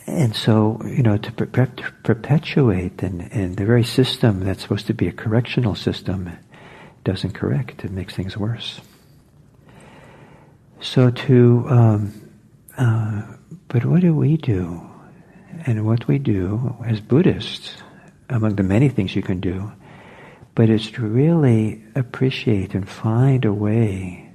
and 0.05 0.35
so, 0.35 0.79
you 0.85 1.03
know, 1.03 1.17
to 1.17 1.31
per- 1.31 1.67
perpetuate 2.03 3.01
and, 3.03 3.31
and 3.31 3.57
the 3.57 3.65
very 3.65 3.83
system 3.83 4.41
that's 4.41 4.61
supposed 4.61 4.87
to 4.87 4.93
be 4.93 5.07
a 5.07 5.11
correctional 5.11 5.75
system 5.75 6.31
doesn't 7.03 7.33
correct. 7.33 7.83
It 7.83 7.91
makes 7.91 8.15
things 8.15 8.35
worse. 8.35 8.81
So 10.81 11.11
to, 11.11 11.65
um, 11.69 12.31
uh, 12.75 13.35
but 13.69 13.85
what 13.85 14.01
do 14.01 14.13
we 14.13 14.37
do? 14.37 14.81
And 15.65 15.85
what 15.85 16.07
we 16.07 16.19
do 16.19 16.75
as 16.85 17.01
Buddhists, 17.01 17.75
among 18.29 18.55
the 18.55 18.63
many 18.63 18.89
things 18.89 19.15
you 19.15 19.21
can 19.21 19.39
do, 19.39 19.71
but 20.53 20.69
it's 20.69 20.91
to 20.91 21.01
really 21.01 21.83
appreciate 21.95 22.75
and 22.75 22.87
find 22.87 23.45
a 23.45 23.53
way 23.53 24.31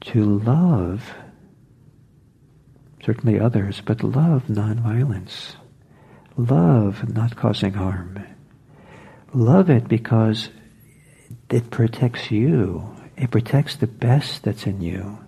to 0.00 0.38
love 0.38 1.14
certainly 3.04 3.38
others, 3.38 3.82
but 3.84 4.02
love 4.02 4.44
nonviolence. 4.44 5.56
Love 6.36 7.12
not 7.12 7.36
causing 7.36 7.74
harm. 7.74 8.24
Love 9.34 9.70
it 9.70 9.88
because 9.88 10.48
it 11.50 11.70
protects 11.70 12.30
you. 12.30 12.96
It 13.16 13.30
protects 13.30 13.76
the 13.76 13.86
best 13.86 14.44
that's 14.44 14.66
in 14.66 14.80
you. 14.80 15.18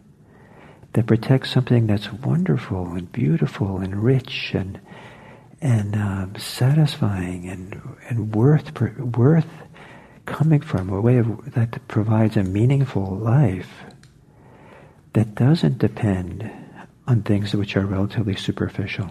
That 0.95 1.07
protects 1.07 1.51
something 1.51 1.87
that's 1.87 2.13
wonderful 2.13 2.93
and 2.93 3.11
beautiful 3.11 3.79
and 3.79 4.03
rich 4.03 4.53
and 4.55 4.81
and 5.61 5.97
um, 5.97 6.35
satisfying 6.37 7.49
and 7.49 7.81
and 8.09 8.35
worth 8.35 8.81
worth 9.01 9.49
coming 10.27 10.61
from 10.61 10.91
a 10.91 11.01
way 11.01 11.19
of, 11.19 11.55
that 11.55 11.87
provides 11.89 12.37
a 12.37 12.43
meaningful 12.43 13.17
life 13.17 13.85
that 15.13 15.35
doesn't 15.35 15.79
depend 15.79 16.51
on 17.07 17.23
things 17.23 17.55
which 17.55 17.77
are 17.77 17.87
relatively 17.87 18.35
superficial, 18.35 19.11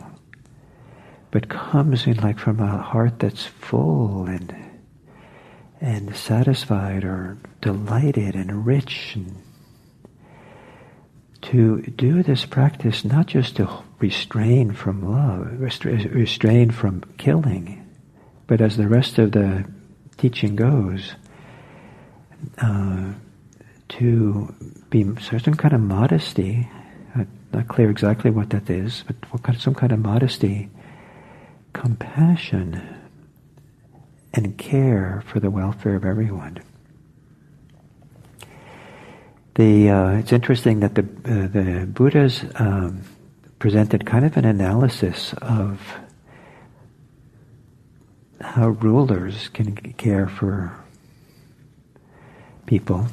but 1.32 1.50
comes 1.50 2.08
in 2.08 2.18
like 2.18 2.40
from 2.40 2.60
a 2.60 2.78
heart 2.78 3.20
that's 3.20 3.46
full 3.46 4.26
and 4.26 4.56
and 5.82 6.16
satisfied 6.16 7.04
or 7.04 7.38
delighted 7.62 8.36
and 8.36 8.66
rich 8.66 9.14
and 9.16 9.36
to 11.44 11.82
do 11.82 12.24
this 12.24 12.46
practice 12.46 13.04
not 13.04 13.28
just 13.28 13.58
to 13.58 13.70
restrain 14.00 14.74
from 14.74 15.10
love, 15.10 15.60
restrain 15.60 16.72
from 16.72 17.04
killing, 17.18 17.86
but 18.48 18.62
as 18.62 18.78
the 18.78 18.88
rest 18.88 19.20
of 19.20 19.32
the 19.32 19.66
teaching 20.18 20.56
goes, 20.56 21.16
uh, 22.62 23.14
to 23.90 24.54
be 24.90 25.06
certain 25.22 25.56
kind 25.56 25.74
of 25.74 25.82
modesty. 25.82 26.68
Not 27.52 27.68
clear 27.68 27.92
exactly 27.92 28.32
what 28.32 28.50
that 28.50 28.70
is, 28.70 29.04
but 29.06 29.16
what 29.32 29.44
kind, 29.44 29.60
some 29.60 29.76
kind 29.76 29.92
of 29.92 30.00
modesty, 30.00 30.70
compassion, 31.74 32.82
and 34.34 34.58
care 34.58 35.24
for 35.28 35.40
the 35.40 35.52
welfare 35.52 35.96
of 35.96 36.04
everyone. 36.04 36.58
The 39.56 39.90
uh, 39.90 40.10
it's 40.18 40.32
interesting 40.32 40.80
that 40.80 40.96
the 40.96 41.02
uh, 41.02 41.48
the 41.48 41.86
Buddha's 41.86 42.44
um, 42.56 43.04
presented 43.60 44.06
kind 44.06 44.26
of 44.26 44.36
an 44.36 44.46
analysis 44.46 45.34
of 45.42 45.80
how 48.42 48.70
rulers 48.70 49.50
can 49.50 49.76
care 49.76 50.28
for 50.28 50.76
people. 52.66 53.08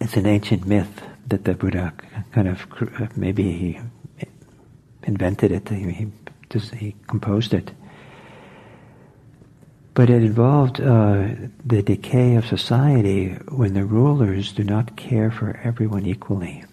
It's 0.00 0.16
an 0.16 0.26
ancient 0.26 0.66
myth 0.66 1.02
that 1.26 1.44
the 1.44 1.54
Buddha 1.54 1.92
kind 2.32 2.48
of 2.48 3.16
maybe 3.16 3.44
he 3.52 3.80
invented 5.04 5.52
it. 5.52 5.68
He, 5.68 6.12
he 6.76 6.94
composed 7.06 7.54
it. 7.54 7.70
But 9.94 10.08
it 10.08 10.22
involved 10.22 10.80
uh, 10.80 11.28
the 11.64 11.82
decay 11.82 12.36
of 12.36 12.46
society 12.46 13.34
when 13.48 13.74
the 13.74 13.84
rulers 13.84 14.52
do 14.52 14.64
not 14.64 14.96
care 14.96 15.30
for 15.30 15.60
everyone 15.62 16.06
equally. 16.06 16.64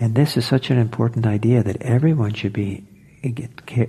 And 0.00 0.14
this 0.14 0.36
is 0.36 0.46
such 0.46 0.70
an 0.70 0.78
important 0.78 1.26
idea 1.26 1.62
that 1.62 1.82
everyone 1.82 2.32
should 2.32 2.54
be 2.54 2.84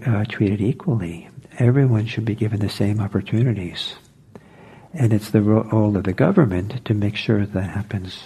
uh, 0.05 0.25
treated 0.25 0.61
equally. 0.61 1.29
Everyone 1.57 2.05
should 2.05 2.25
be 2.25 2.35
given 2.35 2.59
the 2.59 2.69
same 2.69 2.99
opportunities. 2.99 3.95
And 4.93 5.13
it's 5.13 5.31
the 5.31 5.41
role 5.41 5.95
of 5.95 6.03
the 6.03 6.13
government 6.13 6.83
to 6.85 6.93
make 6.93 7.15
sure 7.15 7.45
that 7.45 7.69
happens. 7.69 8.23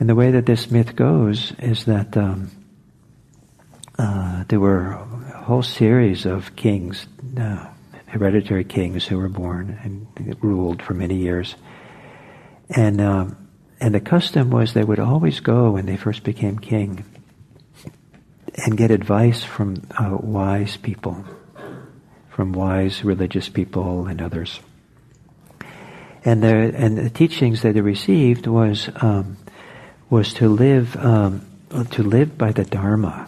And 0.00 0.08
the 0.08 0.14
way 0.14 0.32
that 0.32 0.46
this 0.46 0.70
myth 0.70 0.96
goes 0.96 1.52
is 1.60 1.84
that 1.84 2.16
um, 2.16 2.50
uh, 3.98 4.44
there 4.48 4.58
were 4.58 4.98
whole 5.42 5.62
series 5.62 6.26
of 6.26 6.54
kings, 6.56 7.06
uh, 7.38 7.66
hereditary 8.06 8.64
kings 8.64 9.06
who 9.06 9.18
were 9.18 9.28
born 9.28 9.78
and 9.82 10.36
ruled 10.42 10.82
for 10.82 10.94
many 10.94 11.16
years. 11.16 11.54
And, 12.68 13.00
um, 13.00 13.48
and 13.80 13.94
the 13.94 14.00
custom 14.00 14.50
was 14.50 14.74
they 14.74 14.84
would 14.84 15.00
always 15.00 15.40
go 15.40 15.72
when 15.72 15.86
they 15.86 15.96
first 15.96 16.22
became 16.22 16.58
king 16.58 17.04
and 18.64 18.76
get 18.76 18.90
advice 18.90 19.42
from 19.42 19.82
uh, 19.98 20.16
wise 20.20 20.76
people, 20.76 21.24
from 22.28 22.52
wise 22.52 23.04
religious 23.04 23.48
people 23.48 24.06
and 24.06 24.20
others. 24.20 24.60
And 26.24 26.42
the 26.42 26.74
and 26.76 26.98
the 26.98 27.08
teachings 27.08 27.62
that 27.62 27.74
they 27.74 27.80
received 27.80 28.46
was 28.46 28.90
um, 28.96 29.38
was 30.10 30.34
to 30.34 30.48
live 30.48 30.94
um, 30.96 31.46
to 31.92 32.02
live 32.02 32.36
by 32.36 32.52
the 32.52 32.64
Dharma, 32.64 33.26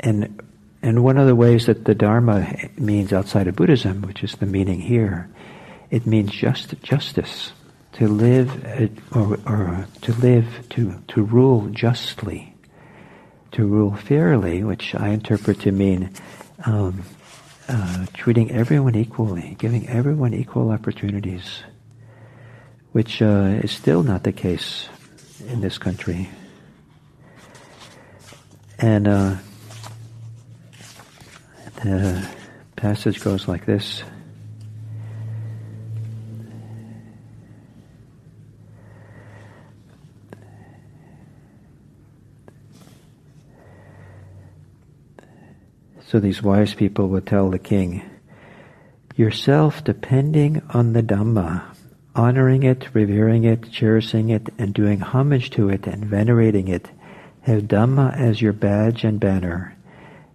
and 0.00 0.40
and 0.82 1.02
one 1.02 1.18
of 1.18 1.26
the 1.26 1.34
ways 1.34 1.66
that 1.66 1.84
the 1.84 1.94
Dharma 1.94 2.54
means 2.76 3.12
outside 3.12 3.48
of 3.48 3.56
Buddhism, 3.56 4.02
which 4.02 4.22
is 4.22 4.32
the 4.32 4.46
meaning 4.46 4.80
here, 4.80 5.28
it 5.90 6.06
means 6.06 6.30
just 6.30 6.80
justice 6.82 7.52
to 7.92 8.06
live 8.06 8.64
uh, 8.64 9.18
or, 9.18 9.38
or 9.46 9.86
to 10.02 10.12
live 10.14 10.46
to 10.70 11.02
to 11.08 11.22
rule 11.22 11.68
justly 11.68 12.54
to 13.52 13.66
rule 13.66 13.94
fairly, 13.94 14.62
which 14.62 14.94
I 14.94 15.08
interpret 15.08 15.60
to 15.60 15.72
mean 15.72 16.10
um, 16.64 17.02
uh, 17.68 18.06
treating 18.12 18.50
everyone 18.50 18.94
equally, 18.94 19.56
giving 19.58 19.88
everyone 19.88 20.34
equal 20.34 20.70
opportunities, 20.70 21.62
which 22.92 23.22
uh, 23.22 23.60
is 23.62 23.72
still 23.72 24.02
not 24.02 24.22
the 24.22 24.32
case 24.32 24.88
in 25.48 25.60
this 25.60 25.78
country. 25.78 26.28
And 28.78 29.08
uh, 29.08 29.36
the 31.82 32.28
passage 32.76 33.20
goes 33.20 33.48
like 33.48 33.66
this. 33.66 34.02
So 46.08 46.20
these 46.20 46.42
wise 46.42 46.72
people 46.72 47.08
would 47.08 47.26
tell 47.26 47.50
the 47.50 47.58
king, 47.58 48.02
yourself 49.14 49.84
depending 49.84 50.62
on 50.70 50.94
the 50.94 51.02
Dhamma, 51.02 51.62
honoring 52.14 52.62
it, 52.62 52.88
revering 52.94 53.44
it, 53.44 53.70
cherishing 53.70 54.30
it, 54.30 54.48
and 54.56 54.72
doing 54.72 55.00
homage 55.00 55.50
to 55.50 55.68
it 55.68 55.86
and 55.86 56.06
venerating 56.06 56.68
it, 56.68 56.88
have 57.42 57.64
Dhamma 57.64 58.16
as 58.16 58.40
your 58.40 58.54
badge 58.54 59.04
and 59.04 59.20
banner, 59.20 59.76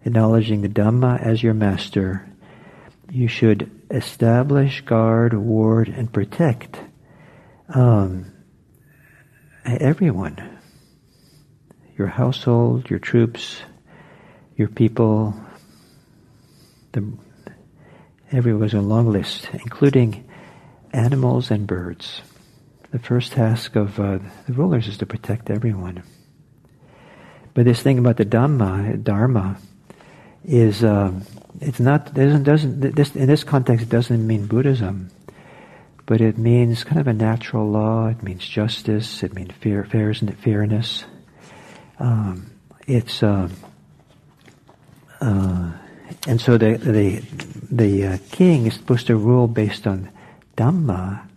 acknowledging 0.06 0.62
the 0.62 0.70
Dhamma 0.70 1.22
as 1.22 1.42
your 1.42 1.54
master. 1.54 2.28
You 3.10 3.28
should 3.28 3.70
establish, 3.90 4.82
guard, 4.82 5.34
ward, 5.34 5.88
and 5.88 6.12
protect 6.12 6.80
um, 7.70 8.32
everyone. 9.66 10.60
Your 11.98 12.08
household, 12.08 12.90
your 12.90 13.00
troops, 13.00 13.62
your 14.56 14.68
people, 14.68 15.36
the, 16.92 17.18
everyone's 18.32 18.74
a 18.74 18.82
long 18.82 19.12
list, 19.12 19.48
including 19.54 20.28
animals 20.92 21.52
and 21.52 21.68
birds. 21.68 22.22
The 22.92 23.00
first 23.00 23.34
task 23.34 23.76
of 23.76 24.00
uh, 24.00 24.20
the 24.48 24.54
rulers 24.54 24.88
is 24.88 24.98
to 25.00 25.06
protect 25.06 25.50
everyone. 25.50 26.04
But 27.54 27.66
this 27.66 27.82
thing 27.82 28.00
about 28.00 28.18
the 28.18 28.26
Dhamma, 28.26 29.04
Dharma, 29.04 29.58
is 30.46 30.84
um, 30.84 31.24
it's 31.62 31.80
not 31.80 32.14
doesn't 32.14 32.44
doesn't 32.44 32.96
this 32.96 33.16
in 33.16 33.28
this 33.28 33.44
context 33.44 33.84
it 33.84 33.90
doesn't 33.90 34.26
mean 34.26 34.46
Buddhism, 34.46 35.10
but 36.06 36.22
it 36.22 36.38
means 36.38 36.84
kind 36.84 37.00
of 37.00 37.08
a 37.08 37.14
natural 37.14 37.70
law. 37.70 38.08
It 38.08 38.24
means 38.24 38.48
justice. 38.48 39.24
It 39.24 39.34
means 39.34 39.52
fair, 39.62 39.84
fairness, 39.86 40.36
fairness. 40.42 41.06
Um, 42.00 42.52
it's 42.88 43.24
uh, 43.24 43.50
uh, 45.22 45.72
and 46.28 46.42
so 46.42 46.58
the 46.58 46.78
the 46.78 47.24
the 47.72 48.08
uh, 48.08 48.18
king 48.32 48.66
is 48.66 48.74
supposed 48.74 49.08
to 49.08 49.16
rule 49.16 49.48
based 49.48 49.88
on 49.88 50.10
dhamma, 50.58 51.28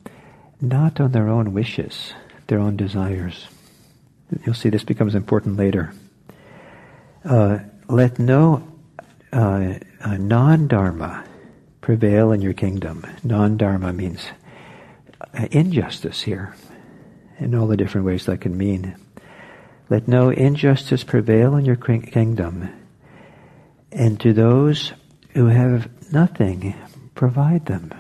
not 0.61 1.01
on 1.01 1.13
their 1.13 1.29
own 1.29 1.53
wishes, 1.53 2.13
their 2.49 2.59
own 2.59 2.77
desires. 2.77 3.47
You'll 4.45 4.55
see 4.55 4.71
this 4.71 4.83
becomes 4.83 5.15
important 5.15 5.57
later. 5.57 5.93
Uh, 7.25 7.61
let 7.89 8.19
no 8.19 8.76
uh, 9.37 9.79
uh 10.01 10.17
non-dharma 10.17 11.25
prevail 11.81 12.33
in 12.33 12.41
your 12.41 12.55
kingdom. 12.55 13.07
Non-dharma 13.23 13.93
means 13.93 14.27
uh, 15.21 15.47
injustice 15.51 16.23
here, 16.23 16.55
in 17.39 17.55
all 17.55 17.67
the 17.67 17.77
different 17.77 18.07
ways 18.07 18.27
that 18.27 18.41
can 18.41 18.57
mean. 18.57 18.97
Let 19.89 20.09
no 20.09 20.31
injustice 20.31 21.05
prevail 21.05 21.55
in 21.55 21.65
your 21.65 21.77
kingdom 21.77 22.71
and 23.97 24.21
to 24.21 24.33
those 24.33 24.93
who 25.33 25.47
have 25.47 26.13
nothing, 26.13 26.75
provide 27.15 27.67
them. 27.67 27.93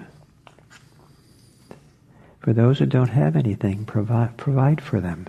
For 2.40 2.53
those 2.53 2.79
who 2.79 2.87
don't 2.87 3.09
have 3.09 3.35
anything, 3.35 3.87
provide, 3.87 4.37
provide 4.37 4.83
for 4.83 5.01
them. 5.01 5.27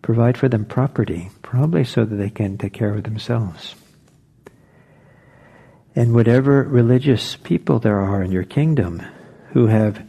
Provide 0.00 0.38
for 0.38 0.48
them 0.48 0.64
property, 0.64 1.30
probably 1.42 1.84
so 1.84 2.04
that 2.04 2.14
they 2.14 2.30
can 2.30 2.56
take 2.56 2.72
care 2.72 2.94
of 2.94 3.02
themselves. 3.02 3.74
And 5.94 6.14
whatever 6.14 6.62
religious 6.62 7.36
people 7.36 7.78
there 7.78 7.98
are 7.98 8.22
in 8.22 8.32
your 8.32 8.44
kingdom 8.44 9.02
who 9.50 9.66
have 9.66 10.02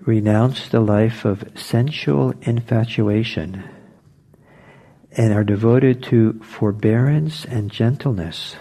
renounced 0.00 0.70
the 0.70 0.80
life 0.80 1.24
of 1.24 1.44
sensual 1.54 2.32
infatuation 2.42 3.64
and 5.12 5.32
are 5.32 5.44
devoted 5.44 6.02
to 6.04 6.40
forbearance 6.42 7.44
and 7.44 7.70
gentleness, 7.70 8.56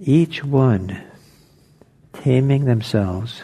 each 0.00 0.44
one 0.44 1.02
taming 2.12 2.64
themselves, 2.64 3.42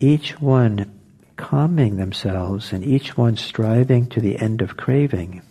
each 0.00 0.40
one 0.40 1.00
calming 1.36 1.96
themselves, 1.96 2.72
and 2.72 2.84
each 2.84 3.16
one 3.16 3.36
striving 3.36 4.06
to 4.06 4.20
the 4.20 4.38
end 4.38 4.60
of 4.60 4.76
craving. 4.76 5.42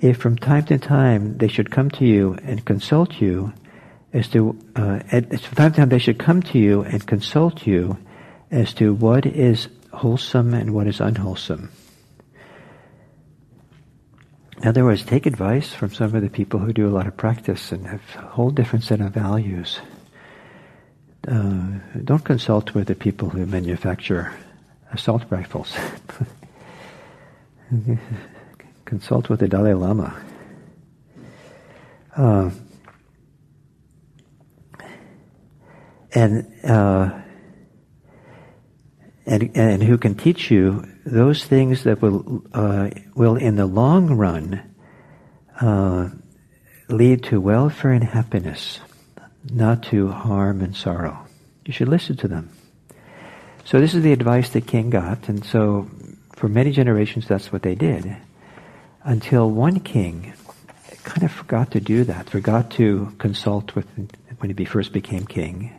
If 0.00 0.16
from 0.16 0.36
time 0.36 0.64
to 0.66 0.78
time 0.78 1.38
they 1.38 1.48
should 1.48 1.70
come 1.70 1.90
to 1.92 2.04
you 2.04 2.36
and 2.42 2.64
consult 2.64 3.20
you 3.20 3.52
as 4.16 4.28
to, 4.28 4.58
uh, 4.76 5.00
at, 5.12 5.28
from 5.40 5.56
time 5.56 5.72
to 5.72 5.76
time 5.76 5.88
they 5.90 5.98
should 5.98 6.18
come 6.18 6.42
to 6.42 6.58
you 6.58 6.82
and 6.82 7.06
consult 7.06 7.66
you 7.66 7.98
as 8.50 8.72
to 8.74 8.94
what 8.94 9.26
is 9.26 9.68
wholesome 9.92 10.54
and 10.54 10.72
what 10.72 10.86
is 10.86 11.00
unwholesome. 11.00 11.70
In 14.62 14.68
other 14.68 14.84
words, 14.84 15.04
take 15.04 15.26
advice 15.26 15.74
from 15.74 15.92
some 15.92 16.14
of 16.14 16.22
the 16.22 16.30
people 16.30 16.60
who 16.60 16.72
do 16.72 16.88
a 16.88 16.94
lot 16.96 17.06
of 17.06 17.14
practice 17.16 17.72
and 17.72 17.86
have 17.86 18.00
a 18.16 18.22
whole 18.22 18.50
different 18.50 18.84
set 18.84 19.02
of 19.02 19.12
values. 19.12 19.80
uh, 21.28 21.78
don't 22.02 22.24
consult 22.24 22.74
with 22.74 22.86
the 22.86 22.94
people 22.94 23.28
who 23.28 23.44
manufacture 23.44 24.32
assault 24.92 25.24
rifles. 25.28 25.76
consult 28.86 29.28
with 29.28 29.40
the 29.40 29.48
Dalai 29.48 29.74
Lama. 29.74 30.16
Uh, 32.16 32.50
and, 36.16 36.46
uh, 36.64 37.10
and 39.26 39.50
and 39.54 39.82
who 39.82 39.98
can 39.98 40.14
teach 40.14 40.50
you 40.50 40.86
those 41.04 41.44
things 41.44 41.84
that 41.84 42.00
will 42.00 42.42
uh, 42.54 42.88
will 43.14 43.36
in 43.36 43.56
the 43.56 43.66
long 43.66 44.16
run 44.16 44.62
uh, 45.60 46.08
lead 46.88 47.22
to 47.24 47.40
welfare 47.40 47.92
and 47.92 48.02
happiness, 48.02 48.80
not 49.52 49.82
to 49.82 50.08
harm 50.08 50.62
and 50.62 50.74
sorrow. 50.74 51.26
You 51.66 51.72
should 51.72 51.88
listen 51.88 52.16
to 52.18 52.28
them. 52.28 52.50
So 53.64 53.80
this 53.80 53.94
is 53.94 54.02
the 54.02 54.12
advice 54.12 54.50
that 54.50 54.66
King 54.66 54.90
got, 54.90 55.28
and 55.28 55.44
so 55.44 55.90
for 56.34 56.48
many 56.48 56.70
generations 56.70 57.28
that's 57.28 57.52
what 57.52 57.62
they 57.62 57.74
did, 57.74 58.16
until 59.04 59.50
one 59.50 59.80
king 59.80 60.32
kind 61.04 61.24
of 61.24 61.30
forgot 61.30 61.72
to 61.72 61.80
do 61.80 62.04
that, 62.04 62.30
forgot 62.30 62.70
to 62.72 63.12
consult 63.18 63.74
with 63.74 63.86
when 64.38 64.56
he 64.56 64.64
first 64.64 64.92
became 64.92 65.26
king. 65.26 65.75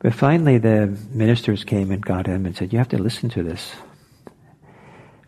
But 0.00 0.14
finally 0.14 0.58
the 0.58 0.98
ministers 1.12 1.62
came 1.64 1.90
and 1.92 2.04
got 2.04 2.26
him 2.26 2.46
and 2.46 2.56
said, 2.56 2.72
you 2.72 2.78
have 2.78 2.88
to 2.88 2.98
listen 2.98 3.28
to 3.30 3.42
this. 3.42 3.70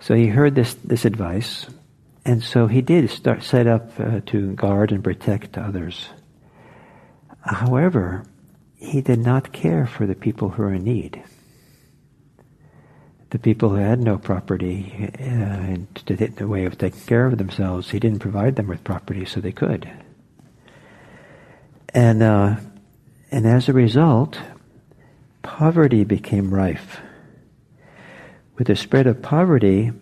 So 0.01 0.15
he 0.15 0.27
heard 0.27 0.55
this, 0.55 0.75
this 0.83 1.05
advice, 1.05 1.67
and 2.25 2.43
so 2.43 2.67
he 2.67 2.81
did 2.81 3.11
start 3.11 3.45
set 3.45 3.67
up 3.67 3.93
uh, 4.01 4.21
to 4.27 4.53
guard 4.55 4.91
and 4.91 5.05
protect 5.05 5.59
others. 5.59 6.09
However, 7.41 8.25
he 8.77 9.01
did 9.01 9.21
not 9.21 9.53
care 9.53 9.87
for 9.87 10.07
the 10.07 10.15
people 10.15 10.49
who 10.49 10.63
were 10.63 10.75
in 10.75 10.85
need. 10.85 11.23
The 13.31 13.39
people 13.39 13.71
who 13.71 13.77
had 13.77 14.01
no 14.01 14.19
property 14.19 14.93
uh, 14.99 15.23
and 15.23 15.87
the 16.37 16.49
way 16.49 16.65
of 16.65 16.79
taking 16.79 17.01
care 17.01 17.27
of 17.27 17.39
themselves, 17.39 17.91
he 17.91 17.99
didn't 17.99 18.19
provide 18.19 18.57
them 18.57 18.69
with 18.69 18.85
property 18.85 19.25
so 19.25 19.41
they 19.41 19.53
could. 19.53 19.91
And 21.95 22.23
uh, 22.23 22.57
and 23.31 23.47
as 23.47 23.69
a 23.69 23.73
result, 23.73 24.39
poverty 25.43 26.05
became 26.05 26.53
rife. 26.53 27.01
With 28.57 28.69
the 28.69 28.77
spread 28.77 29.07
of 29.07 29.23
poverty, 29.23 29.93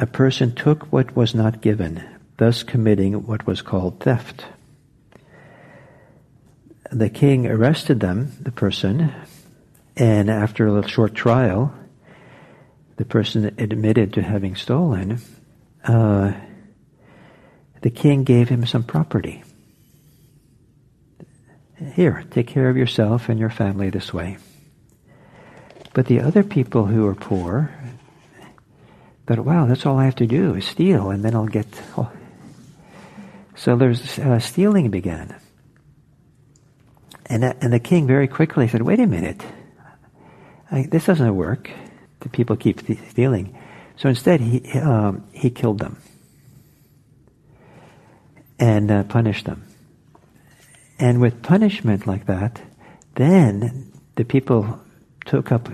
a 0.00 0.06
person 0.06 0.54
took 0.54 0.92
what 0.92 1.14
was 1.14 1.34
not 1.34 1.60
given, 1.60 2.02
thus 2.36 2.62
committing 2.62 3.26
what 3.26 3.46
was 3.46 3.62
called 3.62 4.00
theft. 4.00 4.44
The 6.90 7.10
king 7.10 7.46
arrested 7.46 8.00
them, 8.00 8.32
the 8.40 8.52
person, 8.52 9.12
and 9.96 10.30
after 10.30 10.66
a 10.78 10.88
short 10.88 11.14
trial, 11.14 11.74
the 12.96 13.04
person 13.04 13.54
admitted 13.58 14.14
to 14.14 14.22
having 14.22 14.54
stolen. 14.54 15.20
Uh, 15.84 16.32
the 17.82 17.90
king 17.90 18.24
gave 18.24 18.48
him 18.48 18.66
some 18.66 18.84
property. 18.84 19.42
Here, 21.94 22.24
take 22.30 22.46
care 22.46 22.70
of 22.70 22.76
yourself 22.76 23.28
and 23.28 23.38
your 23.38 23.50
family 23.50 23.90
this 23.90 24.14
way. 24.14 24.38
But 25.94 26.06
the 26.06 26.20
other 26.20 26.42
people 26.42 26.86
who 26.86 27.06
are 27.06 27.14
poor 27.14 27.72
thought, 29.26 29.38
wow, 29.38 29.64
that's 29.64 29.86
all 29.86 29.98
I 29.98 30.04
have 30.04 30.16
to 30.16 30.26
do 30.26 30.54
is 30.54 30.66
steal, 30.66 31.10
and 31.10 31.24
then 31.24 31.34
I'll 31.34 31.46
get. 31.46 31.66
Oh. 31.96 32.10
So 33.56 33.76
there's 33.76 34.18
uh, 34.18 34.40
stealing 34.40 34.90
began. 34.90 35.36
And, 37.26 37.44
uh, 37.44 37.54
and 37.60 37.72
the 37.72 37.78
king 37.78 38.06
very 38.08 38.26
quickly 38.26 38.66
said, 38.66 38.82
wait 38.82 38.98
a 38.98 39.06
minute, 39.06 39.44
I, 40.72 40.88
this 40.90 41.06
doesn't 41.06 41.36
work. 41.36 41.70
The 42.20 42.28
people 42.28 42.56
keep 42.56 42.80
stealing. 43.10 43.56
So 43.96 44.08
instead, 44.08 44.40
he, 44.40 44.68
um, 44.72 45.24
he 45.32 45.50
killed 45.50 45.78
them 45.78 45.98
and 48.58 48.90
uh, 48.90 49.04
punished 49.04 49.46
them. 49.46 49.64
And 50.98 51.20
with 51.20 51.42
punishment 51.42 52.08
like 52.08 52.26
that, 52.26 52.60
then 53.14 53.92
the 54.16 54.24
people 54.24 54.80
took 55.26 55.52
up 55.52 55.68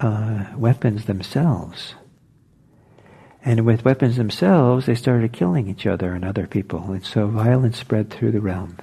uh, 0.00 0.46
weapons 0.56 1.06
themselves 1.06 1.94
and 3.46 3.64
with 3.64 3.84
weapons 3.84 4.16
themselves, 4.16 4.86
they 4.86 4.96
started 4.96 5.32
killing 5.32 5.68
each 5.68 5.86
other 5.86 6.12
and 6.12 6.24
other 6.24 6.48
people. 6.48 6.90
And 6.90 7.06
so 7.06 7.28
violence 7.28 7.78
spread 7.78 8.10
through 8.10 8.32
the 8.32 8.40
realm. 8.40 8.76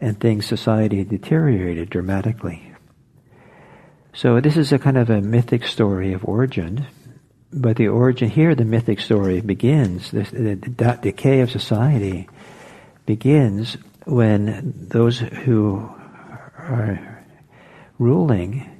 And 0.00 0.18
things, 0.18 0.46
society 0.46 1.02
deteriorated 1.02 1.90
dramatically. 1.90 2.72
So 4.12 4.40
this 4.40 4.56
is 4.56 4.70
a 4.70 4.78
kind 4.78 4.96
of 4.96 5.10
a 5.10 5.20
mythic 5.20 5.66
story 5.66 6.12
of 6.12 6.24
origin. 6.24 6.86
But 7.52 7.76
the 7.76 7.88
origin 7.88 8.30
here, 8.30 8.54
the 8.54 8.64
mythic 8.64 9.00
story 9.00 9.40
begins, 9.40 10.12
the, 10.12 10.22
the, 10.22 10.54
the 10.54 10.98
decay 11.02 11.40
of 11.40 11.50
society 11.50 12.28
begins 13.06 13.76
when 14.04 14.86
those 14.88 15.18
who 15.18 15.90
are 16.58 17.24
ruling 17.98 18.70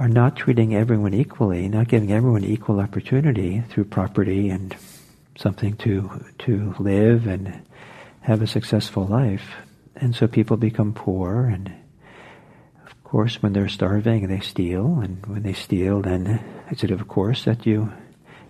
are 0.00 0.08
not 0.08 0.34
treating 0.34 0.74
everyone 0.74 1.12
equally, 1.12 1.68
not 1.68 1.86
giving 1.86 2.10
everyone 2.10 2.42
equal 2.42 2.80
opportunity 2.80 3.62
through 3.68 3.84
property 3.84 4.48
and 4.48 4.74
something 5.36 5.76
to 5.76 6.24
to 6.38 6.74
live 6.78 7.26
and 7.26 7.60
have 8.22 8.40
a 8.40 8.46
successful 8.46 9.04
life. 9.04 9.56
And 9.94 10.16
so 10.16 10.26
people 10.26 10.56
become 10.56 10.94
poor 10.94 11.44
and 11.44 11.70
of 12.86 13.04
course 13.04 13.42
when 13.42 13.52
they're 13.52 13.68
starving 13.68 14.26
they 14.28 14.40
steal 14.40 15.00
and 15.00 15.26
when 15.26 15.42
they 15.42 15.52
steal 15.52 16.00
then 16.00 16.42
it's 16.70 16.82
of 16.82 17.06
course 17.06 17.44
that 17.44 17.66
you 17.66 17.92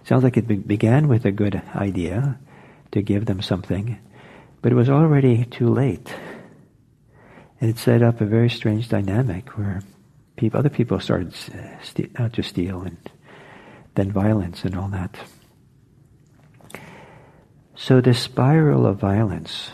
it 0.00 0.06
sounds 0.06 0.22
like 0.22 0.36
it 0.36 0.46
be- 0.46 0.56
began 0.56 1.08
with 1.08 1.24
a 1.24 1.32
good 1.32 1.60
idea 1.74 2.38
to 2.92 3.02
give 3.02 3.24
them 3.24 3.42
something 3.42 3.98
but 4.62 4.70
it 4.70 4.74
was 4.74 4.90
already 4.90 5.46
too 5.46 5.68
late 5.68 6.14
and 7.60 7.70
it 7.70 7.78
set 7.78 8.02
up 8.02 8.20
a 8.20 8.26
very 8.26 8.50
strange 8.50 8.88
dynamic 8.88 9.56
where 9.56 9.82
people, 10.40 10.58
other 10.58 10.70
people 10.70 10.98
started 10.98 11.34
st- 11.82 12.18
not 12.18 12.32
to 12.32 12.42
steal 12.42 12.80
and 12.80 12.96
then 13.94 14.10
violence 14.10 14.64
and 14.64 14.74
all 14.74 14.88
that. 14.88 15.14
So 17.76 18.00
this 18.00 18.18
spiral 18.18 18.86
of 18.86 18.98
violence, 18.98 19.70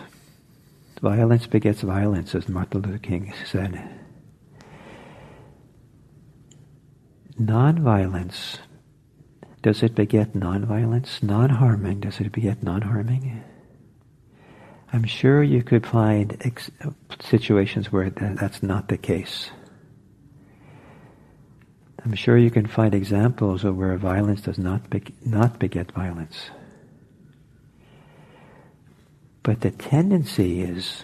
violence 1.00 1.46
begets 1.46 1.83
violence, 1.83 2.35
as 2.35 2.48
Martin 2.48 2.83
Luther 2.83 2.98
King 2.98 3.33
said. 3.50 3.88
Non-violence, 7.38 8.59
does 9.62 9.83
it 9.83 9.94
beget 9.94 10.35
non-violence? 10.35 11.22
Non-harming, 11.22 12.00
does 12.00 12.18
it 12.20 12.33
beget 12.33 12.62
non-harming? 12.62 13.42
I'm 14.92 15.05
sure 15.05 15.42
you 15.42 15.62
could 15.62 15.87
find 15.87 16.37
ex- 16.40 16.70
situations 17.20 17.92
where 17.92 18.11
that's 18.11 18.62
not 18.62 18.88
the 18.88 18.96
case. 18.96 19.50
I'm 22.06 22.14
sure 22.14 22.38
you 22.38 22.52
can 22.52 22.68
find 22.68 22.94
examples 22.94 23.64
of 23.64 23.76
where 23.76 23.96
violence 23.96 24.42
does 24.42 24.58
not, 24.58 24.88
be, 24.90 25.02
not 25.24 25.58
beget 25.58 25.90
violence. 25.90 26.50
But 29.42 29.62
the 29.62 29.72
tendency 29.72 30.62
is 30.62 31.02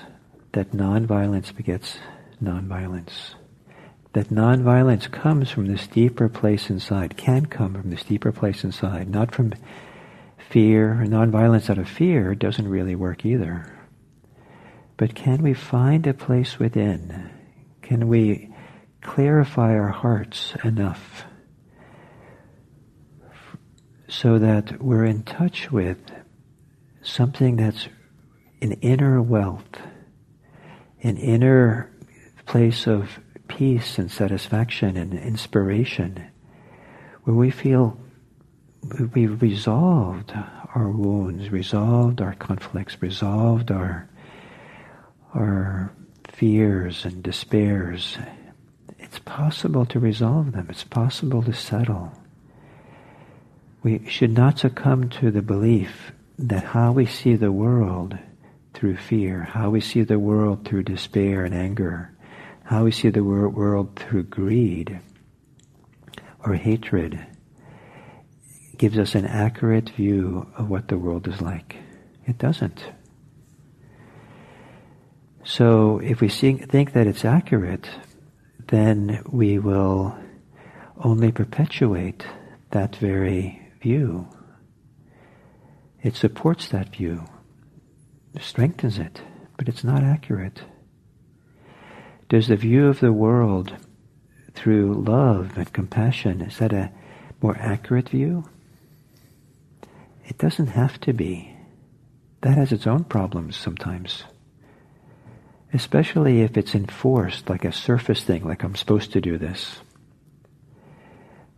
that 0.52 0.70
nonviolence 0.70 1.52
begets 1.56 1.98
nonviolence. 2.40 3.34
That 4.12 4.28
nonviolence 4.28 5.10
comes 5.10 5.50
from 5.50 5.66
this 5.66 5.88
deeper 5.88 6.28
place 6.28 6.70
inside, 6.70 7.16
can 7.16 7.46
come 7.46 7.74
from 7.74 7.90
this 7.90 8.04
deeper 8.04 8.30
place 8.30 8.62
inside, 8.62 9.10
not 9.10 9.34
from 9.34 9.54
fear. 10.50 11.04
Nonviolence 11.04 11.68
out 11.68 11.78
of 11.78 11.88
fear 11.88 12.36
doesn't 12.36 12.68
really 12.68 12.94
work 12.94 13.26
either. 13.26 13.76
But 14.96 15.16
can 15.16 15.42
we 15.42 15.52
find 15.52 16.06
a 16.06 16.14
place 16.14 16.60
within? 16.60 17.28
Can 17.82 18.06
we 18.06 18.51
clarify 19.02 19.74
our 19.74 19.88
hearts 19.88 20.54
enough 20.64 21.24
so 24.08 24.38
that 24.38 24.80
we're 24.80 25.04
in 25.04 25.22
touch 25.22 25.70
with 25.70 25.98
something 27.02 27.56
that's 27.56 27.88
an 28.60 28.72
inner 28.74 29.20
wealth, 29.20 29.80
an 31.02 31.16
inner 31.16 31.90
place 32.46 32.86
of 32.86 33.18
peace 33.48 33.98
and 33.98 34.10
satisfaction 34.10 34.96
and 34.96 35.14
inspiration, 35.14 36.24
where 37.24 37.34
we 37.34 37.50
feel 37.50 37.98
we've 39.14 39.42
resolved 39.42 40.32
our 40.74 40.90
wounds, 40.90 41.50
resolved 41.50 42.20
our 42.20 42.34
conflicts, 42.34 43.00
resolved 43.00 43.70
our 43.70 44.08
our 45.34 45.90
fears 46.28 47.06
and 47.06 47.22
despairs 47.22 48.18
it's 49.12 49.20
possible 49.26 49.84
to 49.84 50.00
resolve 50.00 50.52
them. 50.52 50.68
It's 50.70 50.84
possible 50.84 51.42
to 51.42 51.52
settle. 51.52 52.12
We 53.82 54.08
should 54.08 54.32
not 54.32 54.58
succumb 54.58 55.10
to 55.10 55.30
the 55.30 55.42
belief 55.42 56.12
that 56.38 56.64
how 56.64 56.92
we 56.92 57.04
see 57.04 57.36
the 57.36 57.52
world 57.52 58.16
through 58.72 58.96
fear, 58.96 59.42
how 59.42 59.68
we 59.68 59.82
see 59.82 60.00
the 60.00 60.18
world 60.18 60.64
through 60.64 60.84
despair 60.84 61.44
and 61.44 61.54
anger, 61.54 62.10
how 62.64 62.84
we 62.84 62.90
see 62.90 63.10
the 63.10 63.22
wor- 63.22 63.50
world 63.50 63.96
through 63.96 64.22
greed 64.22 64.98
or 66.46 66.54
hatred 66.54 67.20
gives 68.78 68.96
us 68.96 69.14
an 69.14 69.26
accurate 69.26 69.90
view 69.90 70.50
of 70.56 70.70
what 70.70 70.88
the 70.88 70.96
world 70.96 71.28
is 71.28 71.42
like. 71.42 71.76
It 72.26 72.38
doesn't. 72.38 72.82
So 75.44 75.98
if 75.98 76.22
we 76.22 76.30
think 76.30 76.70
that 76.70 77.06
it's 77.06 77.26
accurate, 77.26 77.90
then 78.72 79.22
we 79.28 79.58
will 79.58 80.16
only 80.96 81.30
perpetuate 81.30 82.24
that 82.70 82.96
very 82.96 83.70
view. 83.82 84.26
It 86.02 86.16
supports 86.16 86.68
that 86.70 86.88
view, 86.88 87.26
strengthens 88.40 88.98
it, 88.98 89.20
but 89.58 89.68
it's 89.68 89.84
not 89.84 90.02
accurate. 90.02 90.62
Does 92.30 92.48
the 92.48 92.56
view 92.56 92.86
of 92.86 93.00
the 93.00 93.12
world 93.12 93.76
through 94.54 95.04
love 95.04 95.58
and 95.58 95.70
compassion, 95.70 96.40
is 96.40 96.56
that 96.56 96.72
a 96.72 96.90
more 97.42 97.58
accurate 97.58 98.08
view? 98.08 98.48
It 100.24 100.38
doesn't 100.38 100.68
have 100.68 100.98
to 101.00 101.12
be. 101.12 101.54
That 102.40 102.56
has 102.56 102.72
its 102.72 102.86
own 102.86 103.04
problems 103.04 103.54
sometimes. 103.54 104.24
Especially 105.72 106.42
if 106.42 106.56
it's 106.56 106.74
enforced 106.74 107.48
like 107.48 107.64
a 107.64 107.72
surface 107.72 108.22
thing, 108.22 108.44
like 108.44 108.62
I'm 108.62 108.76
supposed 108.76 109.12
to 109.12 109.20
do 109.20 109.38
this. 109.38 109.80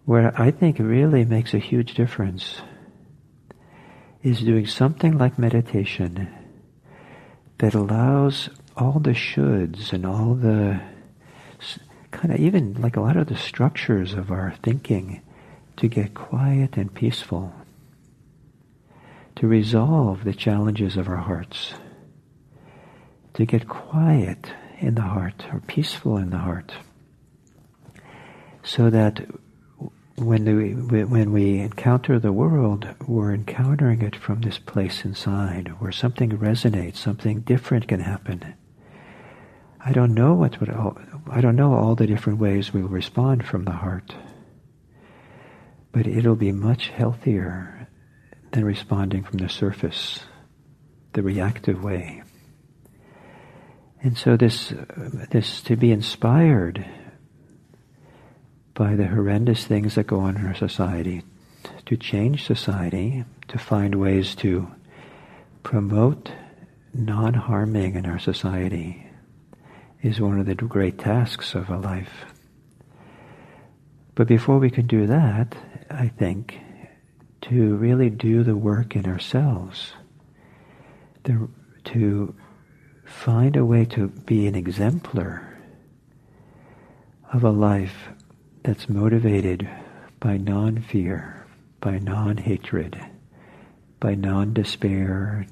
Where 0.05 0.39
I 0.41 0.51
think 0.51 0.79
really 0.79 1.25
makes 1.25 1.55
a 1.55 1.59
huge 1.59 1.95
difference 1.95 2.61
is 4.23 4.41
doing 4.41 4.67
something 4.67 5.19
like 5.19 5.39
meditation 5.39 6.29
that 7.59 7.75
allows 7.75 8.49
all 8.77 8.99
the 8.99 9.11
shoulds 9.11 9.93
and 9.93 10.07
all 10.07 10.35
the 10.35 10.81
kind 12.11 12.33
of 12.33 12.41
even 12.41 12.75
like 12.81 12.97
a 12.97 13.01
lot 13.01 13.17
of 13.17 13.27
the 13.27 13.37
structures 13.37 14.15
of 14.15 14.31
our 14.31 14.55
thinking 14.63 15.21
to 15.77 15.89
get 15.89 16.15
quiet 16.15 16.77
and 16.77 16.95
peaceful, 16.95 17.53
to 19.37 19.47
resolve 19.47 20.25
the 20.25 20.33
challenges 20.33 20.97
of 20.97 21.09
our 21.09 21.17
hearts, 21.17 21.75
to 23.35 23.45
get 23.45 23.69
quiet 23.69 24.53
in 24.79 24.95
the 24.95 25.03
heart 25.03 25.45
or 25.53 25.61
peaceful 25.61 26.17
in 26.17 26.31
the 26.31 26.39
heart, 26.39 26.73
so 28.63 28.91
that 28.91 29.27
when 30.17 30.45
we, 30.45 31.05
when 31.05 31.33
we 31.33 31.59
encounter 31.59 32.19
the 32.19 32.33
world, 32.33 32.87
we're 33.07 33.35
encountering 33.35 34.03
it 34.03 34.15
from 34.15 34.41
this 34.41 34.59
place 34.59 35.05
inside 35.05 35.69
where 35.81 35.91
something 35.91 36.31
resonates, 36.31 36.97
something 36.97 37.41
different 37.41 37.89
can 37.89 38.01
happen. 38.01 38.55
I 39.81 39.93
don't 39.93 40.15
know 40.15 40.35
what 40.35 40.61
would, 40.61 40.71
I 40.71 41.41
don't 41.41 41.57
know 41.57 41.75
all 41.75 41.95
the 41.95 42.07
different 42.07 42.39
ways 42.39 42.73
we'll 42.73 42.89
respond 42.89 43.45
from 43.45 43.65
the 43.65 43.73
heart, 43.73 44.15
but 45.93 46.07
it'll 46.07 46.37
be 46.37 46.53
much 46.53 46.89
healthier 46.89 47.89
than 48.53 48.65
responding 48.65 49.25
from 49.25 49.39
the 49.39 49.49
surface, 49.49 50.21
the 51.13 51.23
reactive 51.23 51.83
way. 51.83 52.23
And 54.05 54.19
so 54.19 54.37
this, 54.37 54.75
this 55.31 55.63
to 55.63 55.77
be 55.77 55.91
inspired 55.91 56.85
by 58.75 58.97
the 58.97 59.07
horrendous 59.07 59.65
things 59.65 59.95
that 59.95 60.07
go 60.07 60.21
on 60.21 60.37
in 60.37 60.45
our 60.45 60.55
society, 60.55 61.23
to 61.87 61.97
change 61.97 62.45
society, 62.45 63.25
to 63.49 63.59
find 63.59 63.95
ways 63.95 64.35
to 64.37 64.69
promote 65.63 66.31
non-harming 66.93 67.95
in 67.95 68.05
our 68.05 68.19
society 68.19 69.07
is 70.03 70.21
one 70.21 70.39
of 70.39 70.45
the 70.45 70.55
great 70.55 70.99
tasks 70.99 71.55
of 71.55 71.71
a 71.71 71.79
life. 71.79 72.27
But 74.15 74.29
before 74.29 74.59
we 74.59 74.69
can 74.69 74.87
do 74.87 75.07
that, 75.07 75.57
I 75.91 76.09
think, 76.09 76.59
to 77.43 77.75
really 77.77 78.11
do 78.11 78.43
the 78.43 78.55
work 78.55 78.97
in 78.97 79.07
ourselves, 79.07 79.95
the, 81.23 81.49
to 81.85 82.35
find 83.05 83.57
a 83.57 83.65
way 83.65 83.85
to 83.85 84.09
be 84.09 84.47
an 84.47 84.55
exemplar 84.55 85.59
of 87.33 87.45
a 87.45 87.51
life 87.51 88.09
that's 88.63 88.89
motivated 88.89 89.69
by 90.21 90.37
non-fear, 90.37 91.47
by 91.81 91.99
non-hatred, 91.99 92.99
by 94.01 94.15
non-despair, 94.15 95.47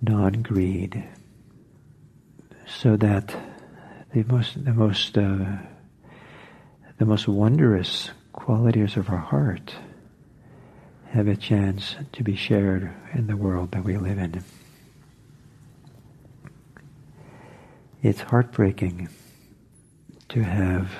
non-greed, 0.00 1.04
so 2.66 2.96
that 2.96 3.34
the 4.12 4.24
most, 4.24 4.64
the 4.64 4.72
most, 4.72 5.16
uh, 5.16 5.56
the 6.98 7.06
most 7.06 7.28
wondrous 7.28 8.10
qualities 8.32 8.96
of 8.96 9.08
our 9.08 9.18
heart 9.18 9.74
have 11.10 11.28
a 11.28 11.36
chance 11.36 11.94
to 12.12 12.24
be 12.24 12.34
shared 12.34 12.90
in 13.14 13.26
the 13.26 13.36
world 13.36 13.70
that 13.72 13.84
we 13.84 13.96
live 13.96 14.18
in. 14.18 14.42
It's 18.02 18.20
heartbreaking 18.20 19.10
to 20.30 20.42
have 20.42 20.90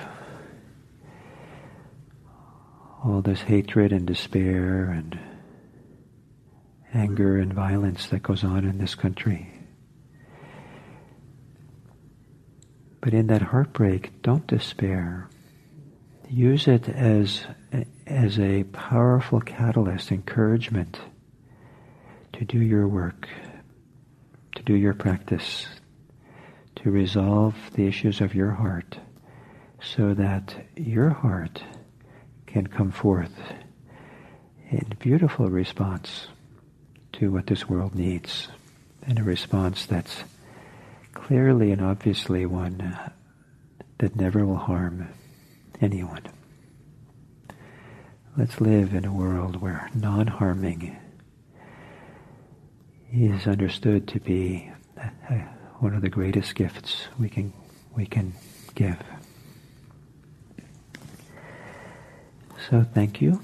all 3.03 3.21
this 3.21 3.41
hatred 3.41 3.91
and 3.91 4.07
despair 4.07 4.85
and 4.89 5.19
anger 6.93 7.37
and 7.39 7.53
violence 7.53 8.07
that 8.07 8.23
goes 8.23 8.45
on 8.45 8.63
in 8.63 8.77
this 8.77 8.95
country. 8.95 9.51
But 13.01 13.13
in 13.13 13.27
that 13.27 13.41
heartbreak, 13.41 14.21
don't 14.21 14.47
despair. 14.47 15.27
Use 16.29 16.69
it 16.69 16.87
as, 16.87 17.43
as 18.07 18.39
a 18.39 18.63
powerful 18.63 19.41
catalyst, 19.41 20.09
encouragement 20.09 21.01
to 22.31 22.45
do 22.45 22.59
your 22.59 22.87
work, 22.87 23.27
to 24.55 24.63
do 24.63 24.73
your 24.73 24.93
practice, 24.93 25.67
to 26.83 26.91
resolve 26.91 27.55
the 27.75 27.87
issues 27.87 28.19
of 28.19 28.35
your 28.35 28.51
heart 28.51 28.99
so 29.81 30.13
that 30.13 30.53
your 30.75 31.09
heart 31.09 31.63
can 32.45 32.67
come 32.67 32.91
forth 32.91 33.31
in 34.69 34.85
beautiful 34.99 35.49
response 35.49 36.27
to 37.13 37.31
what 37.31 37.47
this 37.47 37.69
world 37.69 37.95
needs, 37.95 38.49
and 39.03 39.17
a 39.17 39.23
response 39.23 39.85
that's 39.85 40.23
clearly 41.13 41.71
and 41.71 41.81
obviously 41.81 42.45
one 42.45 42.97
that 43.99 44.15
never 44.17 44.45
will 44.45 44.57
harm 44.57 45.07
anyone. 45.79 46.23
Let's 48.35 48.59
live 48.59 48.93
in 48.93 49.05
a 49.05 49.13
world 49.13 49.61
where 49.61 49.89
non-harming 49.93 50.97
is 53.13 53.47
understood 53.47 54.07
to 54.09 54.19
be 54.19 54.69
one 55.83 55.93
of 55.93 56.01
the 56.01 56.09
greatest 56.09 56.55
gifts 56.55 57.07
we 57.19 57.27
can 57.27 57.51
we 57.93 58.05
can 58.05 58.33
give. 58.73 58.97
So 62.69 62.85
thank 62.93 63.19
you. 63.19 63.41